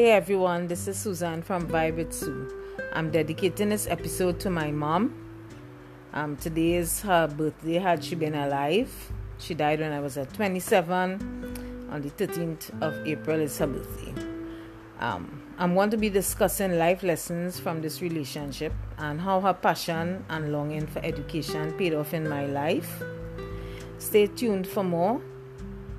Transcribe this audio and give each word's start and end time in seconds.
Hey 0.00 0.12
everyone, 0.12 0.66
this 0.66 0.88
is 0.88 0.96
Suzanne 0.96 1.42
from 1.42 1.68
Vibe 1.68 1.96
with 1.96 2.14
Sue. 2.14 2.50
I'm 2.94 3.10
dedicating 3.10 3.68
this 3.68 3.86
episode 3.86 4.40
to 4.40 4.48
my 4.48 4.70
mom. 4.70 5.14
Um, 6.14 6.38
today 6.38 6.76
is 6.76 7.02
her 7.02 7.28
birthday, 7.28 7.74
had 7.74 8.02
she 8.02 8.14
been 8.14 8.34
alive. 8.34 9.12
She 9.36 9.52
died 9.52 9.80
when 9.80 9.92
I 9.92 10.00
was 10.00 10.16
at 10.16 10.32
27. 10.32 11.88
On 11.90 12.00
the 12.00 12.08
13th 12.08 12.80
of 12.80 13.06
April 13.06 13.42
is 13.42 13.58
her 13.58 13.66
birthday. 13.66 14.14
Um, 15.00 15.42
I'm 15.58 15.74
going 15.74 15.90
to 15.90 15.98
be 15.98 16.08
discussing 16.08 16.78
life 16.78 17.02
lessons 17.02 17.60
from 17.60 17.82
this 17.82 18.00
relationship 18.00 18.72
and 18.96 19.20
how 19.20 19.42
her 19.42 19.52
passion 19.52 20.24
and 20.30 20.50
longing 20.50 20.86
for 20.86 21.04
education 21.04 21.74
paid 21.74 21.92
off 21.92 22.14
in 22.14 22.26
my 22.26 22.46
life. 22.46 23.02
Stay 23.98 24.28
tuned 24.28 24.66
for 24.66 24.82
more. 24.82 25.20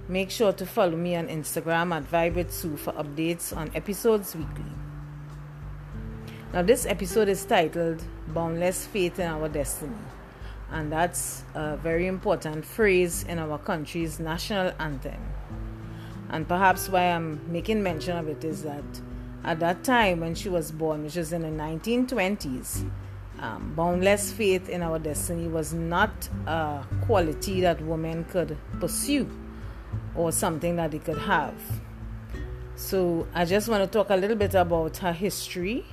Make 0.07 0.31
sure 0.31 0.51
to 0.53 0.65
follow 0.65 0.97
me 0.97 1.15
on 1.15 1.27
Instagram 1.27 1.95
at 1.95 2.09
Vibe 2.11 2.35
with 2.35 2.51
Sue 2.51 2.75
for 2.75 2.91
updates 2.93 3.55
on 3.55 3.71
episodes 3.75 4.35
weekly. 4.35 4.65
Now, 6.53 6.63
this 6.63 6.85
episode 6.85 7.29
is 7.29 7.45
titled 7.45 8.03
Boundless 8.27 8.85
Faith 8.87 9.19
in 9.19 9.27
Our 9.27 9.47
Destiny, 9.47 9.95
and 10.71 10.91
that's 10.91 11.43
a 11.53 11.77
very 11.77 12.07
important 12.07 12.65
phrase 12.65 13.23
in 13.23 13.39
our 13.39 13.57
country's 13.57 14.19
national 14.19 14.73
anthem. 14.79 15.21
And 16.29 16.47
perhaps 16.47 16.89
why 16.89 17.03
I'm 17.03 17.39
making 17.49 17.83
mention 17.83 18.17
of 18.17 18.27
it 18.27 18.43
is 18.43 18.63
that 18.63 18.83
at 19.43 19.59
that 19.59 19.83
time 19.83 20.19
when 20.19 20.35
she 20.35 20.49
was 20.49 20.71
born, 20.71 21.03
which 21.03 21.15
was 21.15 21.31
in 21.31 21.43
the 21.43 21.63
1920s, 21.63 22.89
um, 23.39 23.73
boundless 23.75 24.31
faith 24.31 24.67
in 24.67 24.81
our 24.81 24.99
destiny 24.99 25.47
was 25.47 25.73
not 25.73 26.27
a 26.47 26.83
quality 27.05 27.61
that 27.61 27.81
women 27.81 28.25
could 28.25 28.57
pursue 28.79 29.29
or 30.15 30.31
something 30.31 30.75
that 30.75 30.91
they 30.91 30.99
could 30.99 31.17
have. 31.17 31.55
So, 32.75 33.27
I 33.33 33.45
just 33.45 33.69
want 33.69 33.83
to 33.83 33.87
talk 33.87 34.09
a 34.09 34.15
little 34.15 34.35
bit 34.35 34.55
about 34.55 34.97
her 34.97 35.13
history 35.13 35.85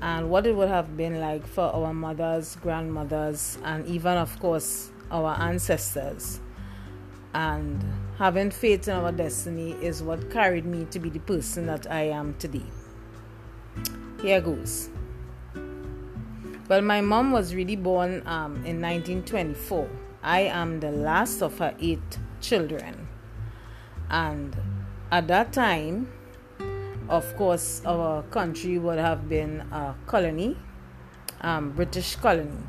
and 0.00 0.30
what 0.30 0.46
it 0.46 0.54
would 0.54 0.68
have 0.68 0.96
been 0.96 1.20
like 1.20 1.46
for 1.46 1.64
our 1.64 1.92
mothers, 1.92 2.56
grandmothers, 2.62 3.58
and 3.64 3.86
even, 3.86 4.16
of 4.16 4.38
course, 4.40 4.90
our 5.10 5.34
ancestors. 5.40 6.40
And 7.34 7.84
having 8.18 8.50
faith 8.50 8.88
in 8.88 8.94
our 8.94 9.12
destiny 9.12 9.72
is 9.72 10.02
what 10.02 10.30
carried 10.30 10.64
me 10.64 10.86
to 10.86 10.98
be 10.98 11.10
the 11.10 11.20
person 11.20 11.66
that 11.66 11.90
I 11.90 12.02
am 12.02 12.34
today. 12.38 12.66
Here 14.22 14.40
goes. 14.40 14.90
Well, 16.68 16.80
my 16.80 17.00
mom 17.00 17.32
was 17.32 17.54
really 17.54 17.76
born 17.76 18.22
um, 18.26 18.56
in 18.64 18.80
1924. 18.80 19.88
I 20.22 20.40
am 20.40 20.80
the 20.80 20.90
last 20.90 21.42
of 21.42 21.58
her 21.58 21.74
eight 21.78 22.18
children. 22.40 23.03
And 24.14 24.56
at 25.10 25.26
that 25.26 25.52
time, 25.52 26.08
of 27.08 27.36
course, 27.36 27.82
our 27.84 28.22
country 28.22 28.78
would 28.78 29.00
have 29.00 29.28
been 29.28 29.62
a 29.72 29.96
colony, 30.06 30.56
um, 31.40 31.72
British 31.72 32.14
colony. 32.14 32.62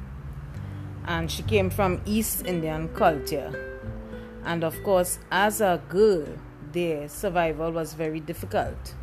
And 1.06 1.30
she 1.30 1.44
came 1.44 1.70
from 1.70 2.02
East 2.04 2.48
Indian 2.48 2.90
culture. 2.96 3.78
And 4.44 4.64
of 4.64 4.82
course, 4.82 5.20
as 5.30 5.62
a 5.62 5.80
girl, 5.88 6.26
their 6.72 7.08
survival 7.10 7.72
was 7.72 7.94
very 7.94 8.20
difficult. 8.20 8.96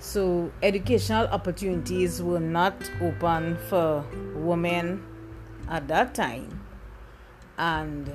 So, 0.00 0.50
educational 0.60 1.28
opportunities 1.28 2.20
were 2.20 2.40
not 2.40 2.74
open 3.00 3.58
for 3.68 4.04
women 4.34 5.06
at 5.68 5.86
that 5.86 6.16
time. 6.16 6.66
And 7.58 8.10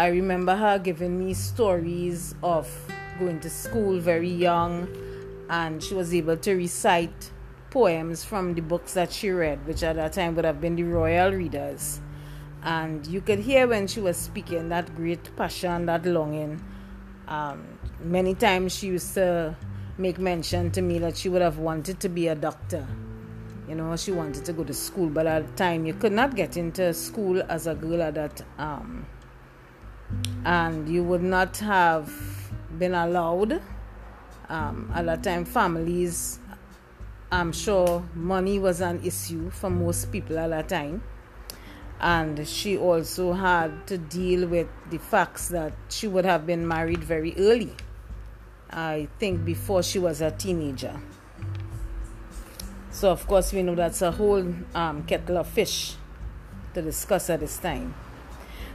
I 0.00 0.06
remember 0.06 0.56
her 0.56 0.78
giving 0.78 1.18
me 1.18 1.34
stories 1.34 2.34
of 2.42 2.66
going 3.18 3.38
to 3.40 3.50
school 3.50 4.00
very 4.00 4.30
young, 4.30 4.88
and 5.50 5.82
she 5.82 5.92
was 5.92 6.14
able 6.14 6.38
to 6.38 6.54
recite 6.54 7.30
poems 7.68 8.24
from 8.24 8.54
the 8.54 8.62
books 8.62 8.94
that 8.94 9.12
she 9.12 9.28
read, 9.28 9.66
which 9.66 9.82
at 9.82 9.96
that 9.96 10.14
time 10.14 10.36
would 10.36 10.46
have 10.46 10.58
been 10.58 10.74
the 10.74 10.84
royal 10.84 11.32
readers. 11.32 12.00
And 12.62 13.06
you 13.08 13.20
could 13.20 13.40
hear 13.40 13.68
when 13.68 13.86
she 13.86 14.00
was 14.00 14.16
speaking 14.16 14.70
that 14.70 14.96
great 14.96 15.36
passion, 15.36 15.84
that 15.84 16.06
longing. 16.06 16.64
Um, 17.28 17.62
many 18.02 18.34
times 18.34 18.74
she 18.74 18.86
used 18.86 19.12
to 19.16 19.54
make 19.98 20.18
mention 20.18 20.70
to 20.70 20.80
me 20.80 20.98
that 21.00 21.18
she 21.18 21.28
would 21.28 21.42
have 21.42 21.58
wanted 21.58 22.00
to 22.00 22.08
be 22.08 22.28
a 22.28 22.34
doctor. 22.34 22.86
You 23.68 23.74
know, 23.74 23.94
she 23.98 24.12
wanted 24.12 24.46
to 24.46 24.54
go 24.54 24.64
to 24.64 24.72
school, 24.72 25.10
but 25.10 25.26
at 25.26 25.46
the 25.46 25.52
time 25.56 25.84
you 25.84 25.92
could 25.92 26.12
not 26.12 26.36
get 26.36 26.56
into 26.56 26.94
school 26.94 27.42
as 27.50 27.66
a 27.66 27.74
girl 27.74 28.00
at 28.00 28.14
that 28.14 28.42
um, 28.56 29.04
and 30.44 30.88
you 30.88 31.02
would 31.04 31.22
not 31.22 31.56
have 31.58 32.12
been 32.78 32.94
allowed. 32.94 33.60
Um, 34.48 34.90
at 34.94 35.06
that 35.06 35.22
time, 35.22 35.44
families, 35.44 36.38
I'm 37.30 37.52
sure 37.52 38.04
money 38.14 38.58
was 38.58 38.80
an 38.80 39.04
issue 39.04 39.50
for 39.50 39.70
most 39.70 40.10
people 40.10 40.38
at 40.38 40.50
that 40.50 40.68
time. 40.68 41.02
And 42.00 42.48
she 42.48 42.78
also 42.78 43.34
had 43.34 43.86
to 43.88 43.98
deal 43.98 44.48
with 44.48 44.68
the 44.90 44.98
facts 44.98 45.48
that 45.48 45.72
she 45.90 46.08
would 46.08 46.24
have 46.24 46.46
been 46.46 46.66
married 46.66 47.04
very 47.04 47.34
early. 47.36 47.74
I 48.70 49.08
think 49.18 49.44
before 49.44 49.82
she 49.82 49.98
was 49.98 50.20
a 50.20 50.30
teenager. 50.30 51.00
So, 52.90 53.10
of 53.10 53.26
course, 53.26 53.52
we 53.52 53.62
know 53.62 53.74
that's 53.74 54.02
a 54.02 54.10
whole 54.10 54.44
um, 54.74 55.04
kettle 55.04 55.38
of 55.38 55.46
fish 55.46 55.94
to 56.74 56.82
discuss 56.82 57.30
at 57.30 57.40
this 57.40 57.58
time. 57.58 57.94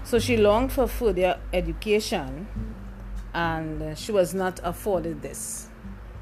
So 0.05 0.19
she 0.19 0.37
longed 0.37 0.71
for 0.71 0.87
further 0.87 1.39
education 1.51 2.47
and 3.33 3.97
she 3.97 4.11
was 4.11 4.35
not 4.35 4.59
afforded 4.63 5.23
this. 5.23 5.67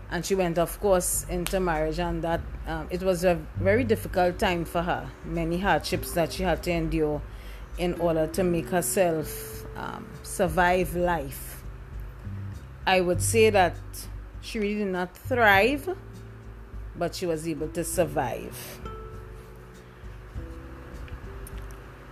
And 0.10 0.26
she 0.26 0.36
went, 0.36 0.58
of 0.58 0.80
course, 0.80 1.26
into 1.28 1.60
marriage, 1.60 2.00
and 2.00 2.24
that 2.24 2.40
um, 2.68 2.88
it 2.92 3.02
was 3.02 3.24
a 3.24 3.36
very 3.58 3.84
difficult 3.84 4.40
time 4.40 4.64
for 4.64 4.84
her. 4.84 5.10
Many 5.26 5.60
hardships 5.60 6.14
that 6.14 6.32
she 6.32 6.44
had 6.44 6.62
to 6.64 6.72
endure 6.72 7.22
in 7.78 7.96
order 7.96 8.28
to 8.28 8.44
make 8.44 8.70
herself 8.70 9.66
um, 9.76 10.08
survive 10.22 10.96
life. 10.96 11.64
I 12.86 13.02
would 13.02 13.22
say 13.22 13.50
that 13.50 13.76
she 14.42 14.60
really 14.60 14.76
did 14.76 14.88
not 14.88 15.18
thrive, 15.18 15.90
but 16.96 17.16
she 17.16 17.26
was 17.26 17.48
able 17.48 17.70
to 17.70 17.84
survive. 17.84 18.80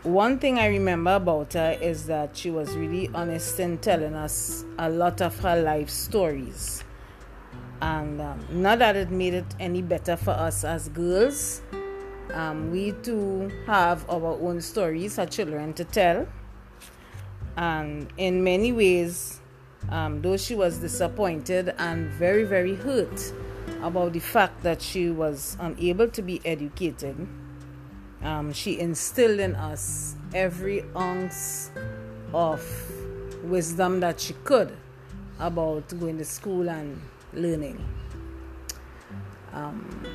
One 0.03 0.39
thing 0.39 0.57
I 0.57 0.67
remember 0.67 1.13
about 1.15 1.53
her 1.53 1.77
is 1.79 2.07
that 2.07 2.35
she 2.35 2.49
was 2.49 2.75
really 2.75 3.09
honest 3.13 3.59
in 3.59 3.77
telling 3.77 4.15
us 4.15 4.65
a 4.79 4.89
lot 4.89 5.21
of 5.21 5.37
her 5.39 5.61
life 5.61 5.89
stories. 5.89 6.83
And 7.83 8.19
um, 8.19 8.45
not 8.49 8.79
that 8.79 8.95
it 8.95 9.11
made 9.11 9.35
it 9.35 9.55
any 9.59 9.83
better 9.83 10.17
for 10.17 10.31
us 10.31 10.63
as 10.63 10.89
girls, 10.89 11.61
um, 12.33 12.71
we 12.71 12.93
too 13.03 13.51
have 13.67 14.09
our 14.09 14.39
own 14.41 14.61
stories, 14.61 15.19
our 15.19 15.27
children 15.27 15.73
to 15.73 15.83
tell. 15.83 16.27
And 17.55 18.11
in 18.17 18.43
many 18.43 18.71
ways, 18.71 19.39
um, 19.89 20.21
though 20.21 20.37
she 20.37 20.55
was 20.55 20.79
disappointed 20.79 21.75
and 21.77 22.09
very, 22.09 22.43
very 22.43 22.75
hurt 22.75 23.33
about 23.83 24.13
the 24.13 24.19
fact 24.19 24.63
that 24.63 24.81
she 24.81 25.11
was 25.11 25.57
unable 25.59 26.07
to 26.07 26.21
be 26.23 26.41
educated 26.43 27.27
um, 28.23 28.53
she 28.53 28.79
instilled 28.79 29.39
in 29.39 29.55
us 29.55 30.15
every 30.33 30.83
ounce 30.95 31.71
of 32.33 32.63
wisdom 33.43 33.99
that 33.99 34.19
she 34.19 34.33
could 34.43 34.75
about 35.39 35.87
going 35.99 36.17
to 36.17 36.25
school 36.25 36.69
and 36.69 37.01
learning. 37.33 37.83
Um, 39.53 40.05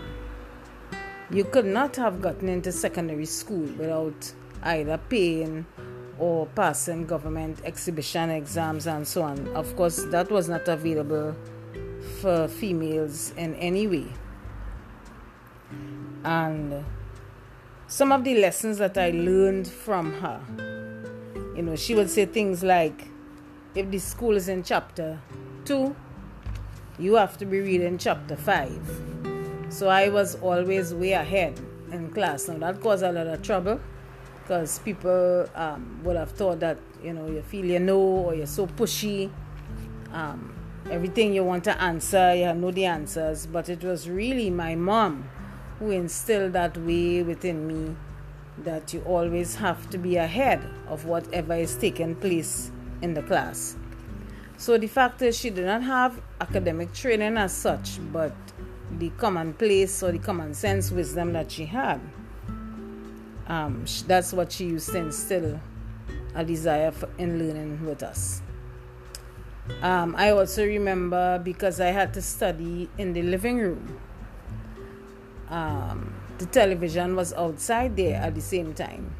you 1.30 1.44
could 1.44 1.66
not 1.66 1.96
have 1.96 2.22
gotten 2.22 2.48
into 2.48 2.70
secondary 2.70 3.26
school 3.26 3.66
without 3.76 4.32
either 4.62 4.98
paying 5.08 5.66
or 6.18 6.46
passing 6.46 7.04
government 7.04 7.60
exhibition 7.64 8.30
exams 8.30 8.86
and 8.86 9.06
so 9.06 9.22
on. 9.22 9.48
Of 9.48 9.76
course, 9.76 10.04
that 10.04 10.30
was 10.30 10.48
not 10.48 10.68
available 10.68 11.36
for 12.20 12.48
females 12.48 13.32
in 13.36 13.54
any 13.56 13.86
way. 13.86 14.06
And 16.24 16.84
some 17.88 18.10
of 18.10 18.24
the 18.24 18.34
lessons 18.34 18.78
that 18.78 18.98
I 18.98 19.10
learned 19.10 19.68
from 19.68 20.12
her. 20.14 20.40
You 21.56 21.62
know, 21.62 21.76
she 21.76 21.94
would 21.94 22.10
say 22.10 22.26
things 22.26 22.62
like, 22.64 23.08
if 23.74 23.90
the 23.90 23.98
school 23.98 24.36
is 24.36 24.48
in 24.48 24.62
chapter 24.62 25.20
2, 25.66 25.94
you 26.98 27.14
have 27.14 27.38
to 27.38 27.46
be 27.46 27.60
reading 27.60 27.98
chapter 27.98 28.36
5. 28.36 29.66
So 29.68 29.88
I 29.88 30.08
was 30.08 30.34
always 30.36 30.94
way 30.94 31.12
ahead 31.12 31.60
in 31.92 32.10
class. 32.10 32.48
Now 32.48 32.58
that 32.58 32.80
caused 32.80 33.04
a 33.04 33.12
lot 33.12 33.26
of 33.26 33.42
trouble 33.42 33.80
because 34.42 34.78
people 34.80 35.46
um, 35.54 36.00
would 36.02 36.16
have 36.16 36.32
thought 36.32 36.60
that, 36.60 36.78
you 37.02 37.12
know, 37.12 37.26
you 37.26 37.42
feel 37.42 37.66
you 37.66 37.78
know 37.78 38.00
or 38.00 38.34
you're 38.34 38.46
so 38.46 38.66
pushy. 38.66 39.30
Um, 40.12 40.54
everything 40.90 41.32
you 41.34 41.44
want 41.44 41.64
to 41.64 41.80
answer, 41.80 42.34
you 42.34 42.52
know 42.52 42.70
the 42.70 42.86
answers. 42.86 43.46
But 43.46 43.68
it 43.68 43.84
was 43.84 44.08
really 44.08 44.50
my 44.50 44.74
mom 44.74 45.28
who 45.78 45.90
instilled 45.90 46.52
that 46.54 46.76
way 46.78 47.22
within 47.22 47.66
me 47.66 47.96
that 48.58 48.94
you 48.94 49.02
always 49.02 49.54
have 49.56 49.88
to 49.90 49.98
be 49.98 50.16
ahead 50.16 50.62
of 50.88 51.04
whatever 51.04 51.54
is 51.54 51.76
taking 51.76 52.14
place 52.14 52.70
in 53.02 53.14
the 53.14 53.22
class. 53.22 53.76
So 54.56 54.78
the 54.78 54.86
fact 54.86 55.20
is, 55.20 55.38
she 55.38 55.50
did 55.50 55.66
not 55.66 55.82
have 55.82 56.20
academic 56.40 56.94
training 56.94 57.36
as 57.36 57.52
such, 57.52 57.98
but 58.12 58.32
the 58.98 59.10
commonplace 59.10 60.02
or 60.02 60.12
the 60.12 60.18
common 60.18 60.54
sense 60.54 60.90
wisdom 60.90 61.34
that 61.34 61.50
she 61.50 61.66
had. 61.66 62.00
Um, 63.48 63.84
that's 64.06 64.32
what 64.32 64.50
she 64.52 64.64
used 64.64 64.90
to 64.90 64.98
instill 64.98 65.60
a 66.34 66.44
desire 66.44 66.90
for, 66.90 67.08
in 67.18 67.38
learning 67.38 67.84
with 67.84 68.02
us. 68.02 68.40
Um, 69.82 70.14
I 70.16 70.30
also 70.30 70.64
remember 70.64 71.38
because 71.38 71.80
I 71.80 71.88
had 71.88 72.14
to 72.14 72.22
study 72.22 72.88
in 72.98 73.12
the 73.12 73.22
living 73.22 73.58
room. 73.58 73.98
Um, 75.48 76.14
the 76.38 76.46
television 76.46 77.16
was 77.16 77.32
outside 77.32 77.96
there 77.96 78.16
at 78.16 78.34
the 78.34 78.40
same 78.40 78.74
time. 78.74 79.10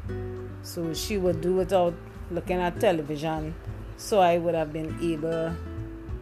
So 0.61 0.93
she 0.93 1.17
would 1.17 1.41
do 1.41 1.53
without 1.53 1.93
looking 2.29 2.57
at 2.57 2.79
television, 2.79 3.55
so 3.95 4.19
I 4.19 4.37
would 4.37 4.53
have 4.53 4.73
been 4.73 4.97
able 5.01 5.55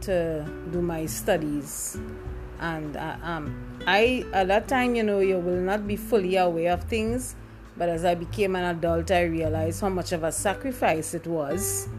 to 0.02 0.46
do 0.72 0.82
my 0.82 1.06
studies. 1.08 1.98
And 2.60 2.96
uh, 2.96 3.18
um, 3.24 3.80
I, 3.86 4.24
at 4.34 4.48
that 4.48 4.68
time, 4.68 4.96
you 4.96 5.04
know, 5.04 5.20
you 5.20 5.40
will 5.40 5.60
not 5.60 5.88
be 5.88 5.96
fully 5.96 6.38
aware 6.38 6.74
of 6.74 6.84
things, 6.84 7.36
but 7.76 7.90
as 7.90 8.06
I 8.06 8.16
became 8.16 8.56
an 8.56 8.64
adult, 8.64 9.12
I 9.12 9.24
realized 9.24 9.82
how 9.82 9.90
much 9.90 10.12
of 10.12 10.24
a 10.24 10.32
sacrifice 10.32 11.14
it 11.14 11.28
was, 11.28 11.90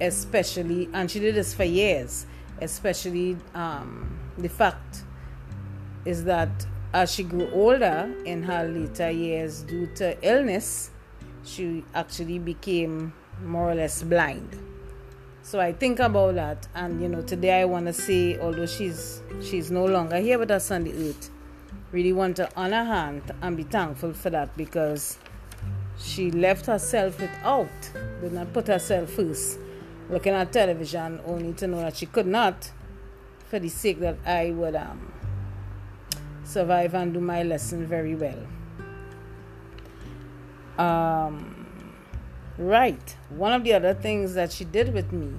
especially, 0.00 0.88
and 0.92 1.10
she 1.10 1.18
did 1.18 1.34
this 1.34 1.54
for 1.54 1.64
years, 1.64 2.26
especially 2.60 3.36
um, 3.54 4.18
the 4.38 4.48
fact 4.48 5.02
is 6.04 6.24
that 6.24 6.66
as 6.92 7.12
she 7.12 7.22
grew 7.22 7.48
older 7.52 8.12
in 8.24 8.42
her 8.42 8.64
later 8.64 9.10
years 9.10 9.62
due 9.62 9.86
to 9.94 10.16
illness, 10.26 10.90
she 11.44 11.84
actually 11.94 12.38
became 12.38 13.12
more 13.44 13.70
or 13.70 13.74
less 13.74 14.02
blind. 14.02 14.58
So 15.42 15.58
I 15.60 15.72
think 15.72 15.98
about 16.00 16.34
that, 16.34 16.68
and 16.74 17.00
you 17.00 17.08
know, 17.08 17.22
today 17.22 17.60
I 17.60 17.64
want 17.64 17.86
to 17.86 17.92
say, 17.92 18.38
although 18.38 18.66
she's 18.66 19.22
she's 19.42 19.70
no 19.70 19.84
longer 19.84 20.18
here 20.18 20.38
with 20.38 20.50
us 20.50 20.70
on 20.70 20.84
the 20.84 20.92
earth, 20.92 21.30
really 21.92 22.12
want 22.12 22.36
to 22.36 22.48
honor 22.56 22.84
her 22.84 23.20
and 23.42 23.56
be 23.56 23.62
thankful 23.62 24.12
for 24.12 24.30
that 24.30 24.56
because 24.56 25.18
she 25.98 26.30
left 26.30 26.66
herself 26.66 27.20
without, 27.20 27.68
did 28.20 28.32
not 28.32 28.52
put 28.52 28.66
herself 28.66 29.10
first, 29.10 29.58
looking 30.08 30.34
at 30.34 30.52
television 30.52 31.20
only 31.24 31.52
to 31.54 31.66
know 31.66 31.78
that 31.78 31.96
she 31.96 32.06
could 32.06 32.26
not, 32.26 32.70
for 33.48 33.58
the 33.58 33.68
sake 33.68 34.00
that 34.00 34.18
I 34.26 34.50
would 34.50 34.76
um 34.76 35.19
survive 36.50 36.94
and 36.94 37.14
do 37.14 37.20
my 37.20 37.42
lesson 37.42 37.86
very 37.86 38.14
well. 38.14 38.46
Um, 40.78 41.66
right. 42.58 43.16
One 43.28 43.52
of 43.52 43.64
the 43.64 43.74
other 43.74 43.94
things 43.94 44.34
that 44.34 44.50
she 44.50 44.64
did 44.64 44.92
with 44.92 45.12
me, 45.12 45.32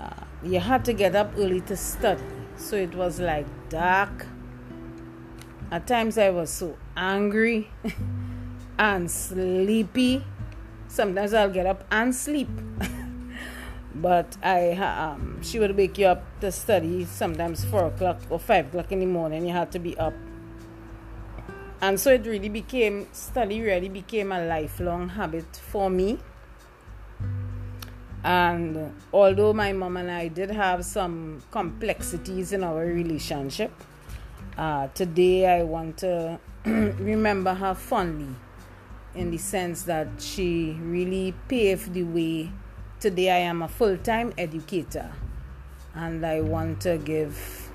uh, 0.00 0.24
you 0.42 0.60
had 0.60 0.84
to 0.86 0.92
get 0.92 1.14
up 1.14 1.32
early 1.36 1.60
to 1.62 1.76
study. 1.76 2.22
So 2.56 2.76
it 2.76 2.94
was 2.94 3.20
like 3.20 3.46
dark. 3.68 4.26
At 5.70 5.86
times 5.86 6.16
I 6.16 6.30
was 6.30 6.50
so 6.50 6.76
angry 6.96 7.70
and 8.78 9.10
sleepy. 9.10 10.24
Sometimes 10.88 11.34
I'll 11.34 11.50
get 11.50 11.66
up 11.66 11.84
and 11.90 12.14
sleep. 12.14 12.48
but 14.00 14.36
I 14.42 14.72
um, 14.72 15.42
she 15.42 15.58
would 15.58 15.76
wake 15.76 15.98
you 15.98 16.06
up 16.06 16.22
to 16.40 16.52
study 16.52 17.04
sometimes 17.04 17.64
four 17.64 17.86
o'clock 17.86 18.20
or 18.30 18.38
five 18.38 18.68
o'clock 18.68 18.92
in 18.92 19.00
the 19.00 19.06
morning. 19.06 19.46
You 19.46 19.52
had 19.52 19.72
to 19.72 19.78
be 19.78 19.96
up, 19.98 20.14
and 21.80 21.98
so 21.98 22.12
it 22.12 22.26
really 22.26 22.48
became 22.48 23.08
study. 23.12 23.60
Really 23.60 23.88
became 23.88 24.32
a 24.32 24.44
lifelong 24.46 25.10
habit 25.10 25.56
for 25.56 25.90
me. 25.90 26.18
And 28.24 28.94
although 29.12 29.52
my 29.52 29.72
mom 29.72 29.96
and 29.96 30.10
I 30.10 30.28
did 30.28 30.50
have 30.50 30.84
some 30.84 31.42
complexities 31.50 32.52
in 32.52 32.64
our 32.64 32.84
relationship, 32.84 33.72
uh, 34.56 34.88
today 34.88 35.46
I 35.46 35.62
want 35.62 35.98
to 35.98 36.40
remember 36.64 37.54
her 37.54 37.74
fondly 37.74 38.34
in 39.14 39.30
the 39.30 39.38
sense 39.38 39.82
that 39.84 40.08
she 40.18 40.76
really 40.80 41.32
paved 41.48 41.94
the 41.94 42.02
way 42.02 42.50
Today 43.00 43.30
I 43.30 43.38
am 43.46 43.62
a 43.62 43.68
full 43.68 43.96
time 43.96 44.32
educator 44.36 45.08
and 45.94 46.26
I 46.26 46.40
want 46.40 46.80
to 46.80 46.98
give 46.98 47.70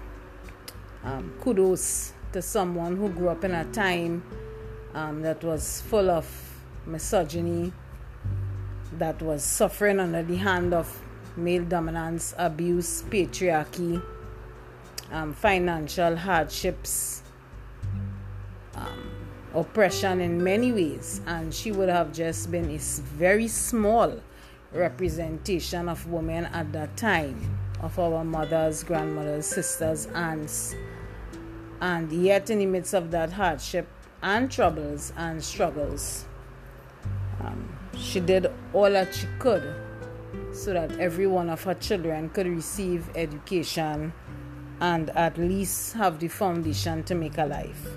um, 1.01 1.33
kudos 1.39 2.11
to 2.33 2.41
someone 2.41 2.97
who 2.97 3.07
grew 3.07 3.29
up 3.29 3.45
in 3.45 3.53
a 3.53 3.63
time 3.71 4.21
um, 4.93 5.21
that 5.21 5.41
was 5.41 5.79
full 5.87 6.09
of 6.09 6.27
misogyny, 6.85 7.71
that 8.97 9.21
was 9.21 9.45
suffering 9.45 10.01
under 10.01 10.23
the 10.23 10.35
hand 10.35 10.73
of 10.73 11.01
male 11.37 11.63
dominance, 11.63 12.35
abuse, 12.37 13.03
patriarchy, 13.03 14.03
um, 15.09 15.31
financial 15.31 16.17
hardships, 16.17 17.23
um, 18.75 19.09
oppression 19.53 20.19
in 20.19 20.43
many 20.43 20.73
ways, 20.73 21.21
and 21.27 21.53
she 21.53 21.71
would 21.71 21.87
have 21.87 22.11
just 22.11 22.51
been 22.51 22.77
very 22.77 23.47
small 23.47 24.19
representation 24.73 25.87
of 25.89 26.05
women 26.07 26.45
at 26.45 26.71
that 26.73 26.95
time 26.97 27.57
of 27.81 27.99
our 27.99 28.23
mothers, 28.23 28.83
grandmothers, 28.83 29.45
sisters, 29.45 30.07
aunts. 30.07 30.75
And 31.81 32.11
yet, 32.11 32.49
in 32.49 32.59
the 32.59 32.65
midst 32.65 32.93
of 32.93 33.11
that 33.11 33.33
hardship 33.33 33.87
and 34.21 34.49
troubles 34.49 35.11
and 35.17 35.43
struggles, 35.43 36.25
um, 37.41 37.77
she 37.97 38.19
did 38.19 38.47
all 38.73 38.89
that 38.89 39.13
she 39.13 39.27
could 39.39 39.75
so 40.53 40.73
that 40.73 40.91
every 40.99 41.27
one 41.27 41.49
of 41.49 41.63
her 41.63 41.73
children 41.73 42.29
could 42.29 42.47
receive 42.47 43.09
education 43.15 44.13
and 44.79 45.09
at 45.11 45.37
least 45.37 45.93
have 45.93 46.19
the 46.19 46.27
foundation 46.27 47.03
to 47.03 47.15
make 47.15 47.37
a 47.37 47.45
life. 47.45 47.87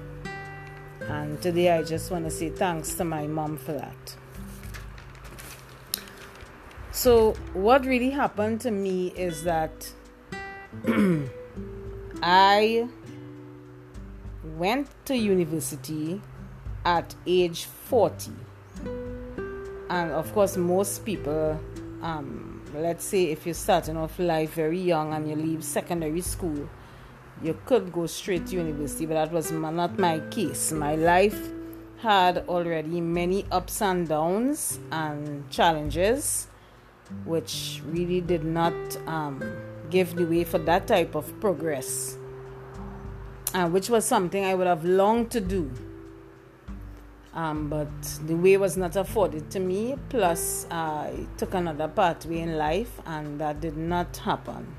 And 1.08 1.40
today, 1.40 1.70
I 1.70 1.82
just 1.84 2.10
want 2.10 2.24
to 2.24 2.30
say 2.30 2.50
thanks 2.50 2.94
to 2.94 3.04
my 3.04 3.26
mom 3.28 3.56
for 3.56 3.72
that. 3.72 4.16
So, 6.96 7.34
what 7.52 7.84
really 7.84 8.08
happened 8.08 8.62
to 8.62 8.70
me 8.70 9.08
is 9.08 9.44
that 9.44 9.92
I 12.22 12.88
went 14.56 14.88
to 15.04 15.14
university 15.14 16.22
at 16.86 17.14
age 17.26 17.66
40. 17.66 18.32
And 19.90 20.10
of 20.10 20.32
course, 20.32 20.56
most 20.56 21.04
people, 21.04 21.60
um, 22.00 22.64
let's 22.74 23.04
say 23.04 23.24
if 23.24 23.44
you're 23.44 23.54
starting 23.54 23.98
off 23.98 24.18
life 24.18 24.54
very 24.54 24.80
young 24.80 25.12
and 25.12 25.28
you 25.28 25.36
leave 25.36 25.62
secondary 25.62 26.22
school, 26.22 26.66
you 27.42 27.60
could 27.66 27.92
go 27.92 28.06
straight 28.06 28.46
to 28.46 28.56
university, 28.56 29.04
but 29.04 29.14
that 29.14 29.32
was 29.32 29.52
not 29.52 29.98
my 29.98 30.20
case. 30.30 30.72
My 30.72 30.94
life 30.94 31.50
had 31.98 32.38
already 32.48 33.02
many 33.02 33.44
ups 33.52 33.82
and 33.82 34.08
downs 34.08 34.80
and 34.90 35.50
challenges 35.50 36.48
which 37.24 37.82
really 37.86 38.20
did 38.20 38.44
not 38.44 38.74
um, 39.06 39.42
give 39.90 40.14
the 40.16 40.24
way 40.24 40.44
for 40.44 40.58
that 40.58 40.86
type 40.86 41.14
of 41.14 41.38
progress, 41.40 42.18
uh, 43.54 43.68
which 43.68 43.88
was 43.88 44.04
something 44.04 44.44
I 44.44 44.54
would 44.54 44.66
have 44.66 44.84
longed 44.84 45.30
to 45.32 45.40
do. 45.40 45.70
Um, 47.34 47.68
but 47.68 48.02
the 48.24 48.34
way 48.34 48.56
was 48.56 48.78
not 48.78 48.96
afforded 48.96 49.50
to 49.50 49.60
me. 49.60 49.96
Plus, 50.08 50.66
I 50.70 51.26
took 51.36 51.52
another 51.52 51.86
pathway 51.86 52.40
in 52.40 52.56
life, 52.56 52.98
and 53.04 53.38
that 53.40 53.60
did 53.60 53.76
not 53.76 54.16
happen. 54.16 54.74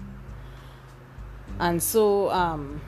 And 1.60 1.82
so, 1.82 2.32
um, 2.32 2.82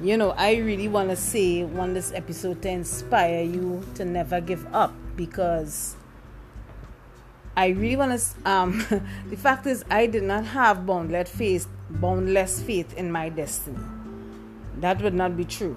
you 0.00 0.18
know, 0.18 0.32
I 0.32 0.56
really 0.56 0.88
want 0.88 1.08
to 1.08 1.16
say, 1.16 1.64
want 1.64 1.94
this 1.94 2.12
episode 2.12 2.60
to 2.62 2.68
inspire 2.68 3.42
you 3.42 3.82
to 3.94 4.04
never 4.04 4.42
give 4.42 4.66
up 4.74 4.92
because 5.16 5.96
I 7.56 7.68
really 7.68 7.96
want 7.96 8.18
to. 8.18 8.50
Um, 8.50 8.84
the 9.30 9.36
fact 9.36 9.66
is, 9.66 9.84
I 9.90 10.06
did 10.06 10.24
not 10.24 10.44
have 10.46 10.86
boundless 10.86 11.30
faith, 11.30 11.68
boundless 11.88 12.60
faith 12.60 12.96
in 12.96 13.12
my 13.12 13.28
destiny. 13.28 13.78
That 14.80 15.00
would 15.02 15.14
not 15.14 15.36
be 15.36 15.44
true. 15.44 15.76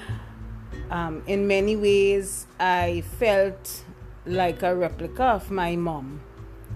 um, 0.90 1.22
in 1.26 1.46
many 1.46 1.76
ways, 1.76 2.46
I 2.58 3.02
felt 3.18 3.84
like 4.26 4.62
a 4.62 4.74
replica 4.74 5.24
of 5.24 5.50
my 5.50 5.76
mom, 5.76 6.20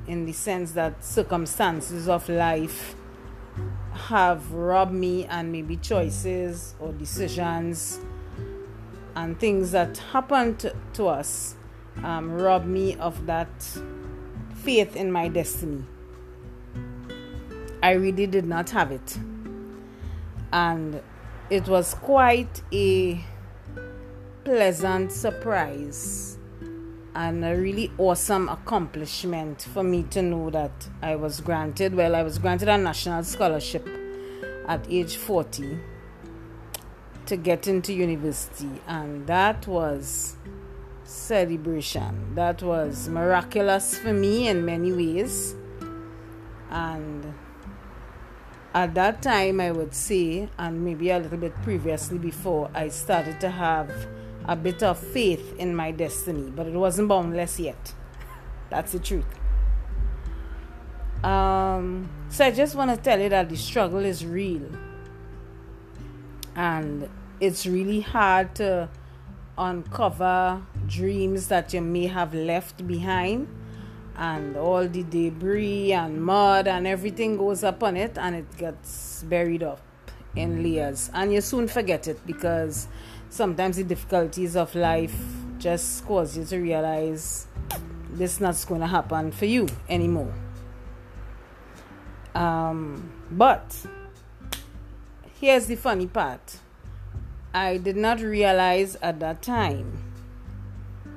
in 0.06 0.26
the 0.26 0.32
sense 0.32 0.72
that 0.72 1.04
circumstances 1.04 2.08
of 2.08 2.28
life 2.28 2.94
have 4.08 4.52
robbed 4.52 4.92
me, 4.92 5.24
and 5.26 5.50
maybe 5.50 5.76
choices 5.76 6.74
or 6.78 6.92
decisions 6.92 7.98
and 9.16 9.38
things 9.38 9.70
that 9.72 9.96
happened 10.12 10.58
to, 10.58 10.74
to 10.92 11.06
us 11.06 11.54
um, 12.02 12.32
robbed 12.32 12.66
me 12.66 12.96
of 12.96 13.26
that 13.26 13.48
faith 14.64 14.96
in 14.96 15.12
my 15.12 15.28
destiny. 15.28 15.84
I 17.82 17.92
really 17.92 18.26
did 18.26 18.46
not 18.46 18.70
have 18.70 18.90
it. 18.90 19.18
And 20.52 21.02
it 21.50 21.68
was 21.68 21.92
quite 21.94 22.62
a 22.72 23.22
pleasant 24.44 25.12
surprise 25.12 26.38
and 27.14 27.44
a 27.44 27.54
really 27.54 27.92
awesome 27.98 28.48
accomplishment 28.48 29.62
for 29.72 29.82
me 29.82 30.02
to 30.04 30.22
know 30.22 30.48
that 30.50 30.88
I 31.02 31.16
was 31.16 31.40
granted, 31.40 31.94
well, 31.94 32.14
I 32.14 32.22
was 32.22 32.38
granted 32.38 32.68
a 32.68 32.78
national 32.78 33.22
scholarship 33.24 33.86
at 34.66 34.86
age 34.90 35.16
40 35.16 35.78
to 37.26 37.36
get 37.36 37.68
into 37.68 37.92
university, 37.92 38.80
and 38.86 39.26
that 39.26 39.66
was 39.66 40.36
celebration. 41.04 42.34
That 42.34 42.62
was 42.62 43.08
miraculous 43.08 43.96
for 43.98 44.12
me 44.12 44.48
in 44.48 44.64
many 44.64 44.92
ways. 44.92 45.54
And 46.70 47.34
at 48.74 48.94
that 48.94 49.22
time, 49.22 49.60
I 49.60 49.70
would 49.70 49.94
say, 49.94 50.48
and 50.58 50.84
maybe 50.84 51.10
a 51.10 51.18
little 51.18 51.38
bit 51.38 51.54
previously 51.62 52.18
before, 52.18 52.70
I 52.74 52.88
started 52.88 53.40
to 53.40 53.50
have 53.50 53.90
a 54.46 54.56
bit 54.56 54.82
of 54.82 54.98
faith 54.98 55.54
in 55.58 55.76
my 55.76 55.90
destiny, 55.92 56.50
but 56.50 56.66
it 56.66 56.74
wasn't 56.74 57.08
boundless 57.08 57.60
yet. 57.60 57.94
That's 58.70 58.92
the 58.92 58.98
truth. 58.98 59.24
Um, 61.22 62.10
so 62.28 62.44
I 62.44 62.50
just 62.50 62.74
want 62.74 62.90
to 62.90 62.96
tell 62.96 63.20
you 63.20 63.28
that 63.28 63.48
the 63.48 63.56
struggle 63.56 64.04
is 64.04 64.26
real. 64.26 64.68
And 66.56 67.08
it's 67.40 67.66
really 67.66 68.00
hard 68.00 68.54
to 68.56 68.88
uncover 69.56 70.62
dreams 70.86 71.48
that 71.48 71.72
you 71.72 71.80
may 71.80 72.06
have 72.06 72.34
left 72.34 72.86
behind. 72.86 73.48
And 74.16 74.56
all 74.56 74.86
the 74.86 75.02
debris 75.02 75.92
and 75.92 76.22
mud 76.22 76.68
and 76.68 76.86
everything 76.86 77.36
goes 77.36 77.64
up 77.64 77.82
on 77.82 77.96
it 77.96 78.16
and 78.16 78.36
it 78.36 78.56
gets 78.56 79.24
buried 79.24 79.64
up 79.64 79.80
in 80.36 80.62
layers. 80.62 81.10
And 81.12 81.32
you 81.32 81.40
soon 81.40 81.66
forget 81.66 82.06
it 82.06 82.24
because 82.24 82.86
sometimes 83.28 83.76
the 83.76 83.84
difficulties 83.84 84.54
of 84.54 84.72
life 84.76 85.16
just 85.58 86.06
cause 86.06 86.36
you 86.36 86.44
to 86.44 86.58
realize 86.58 87.48
this 88.10 88.34
is 88.34 88.40
not 88.40 88.64
going 88.68 88.80
to 88.80 88.86
happen 88.86 89.32
for 89.32 89.46
you 89.46 89.66
anymore. 89.88 90.32
Um, 92.34 93.12
but 93.30 93.76
here's 95.40 95.66
the 95.66 95.76
funny 95.76 96.06
part. 96.06 96.58
I 97.52 97.78
did 97.78 97.96
not 97.96 98.20
realize 98.20 98.96
at 98.96 99.20
that 99.20 99.42
time 99.42 100.03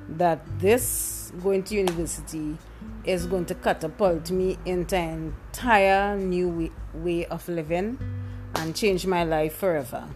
that 0.08 0.40
this 0.58 1.32
going 1.42 1.62
to 1.64 1.74
university 1.74 2.56
is 3.04 3.26
going 3.26 3.44
to 3.46 3.54
catapult 3.54 4.30
me 4.30 4.58
into 4.64 4.96
an 4.96 5.34
entire 5.52 6.16
new 6.16 6.48
way, 6.48 6.70
way 6.94 7.26
of 7.26 7.46
living 7.48 7.98
and 8.54 8.74
change 8.74 9.06
my 9.06 9.24
life 9.24 9.54
forever. 9.56 10.08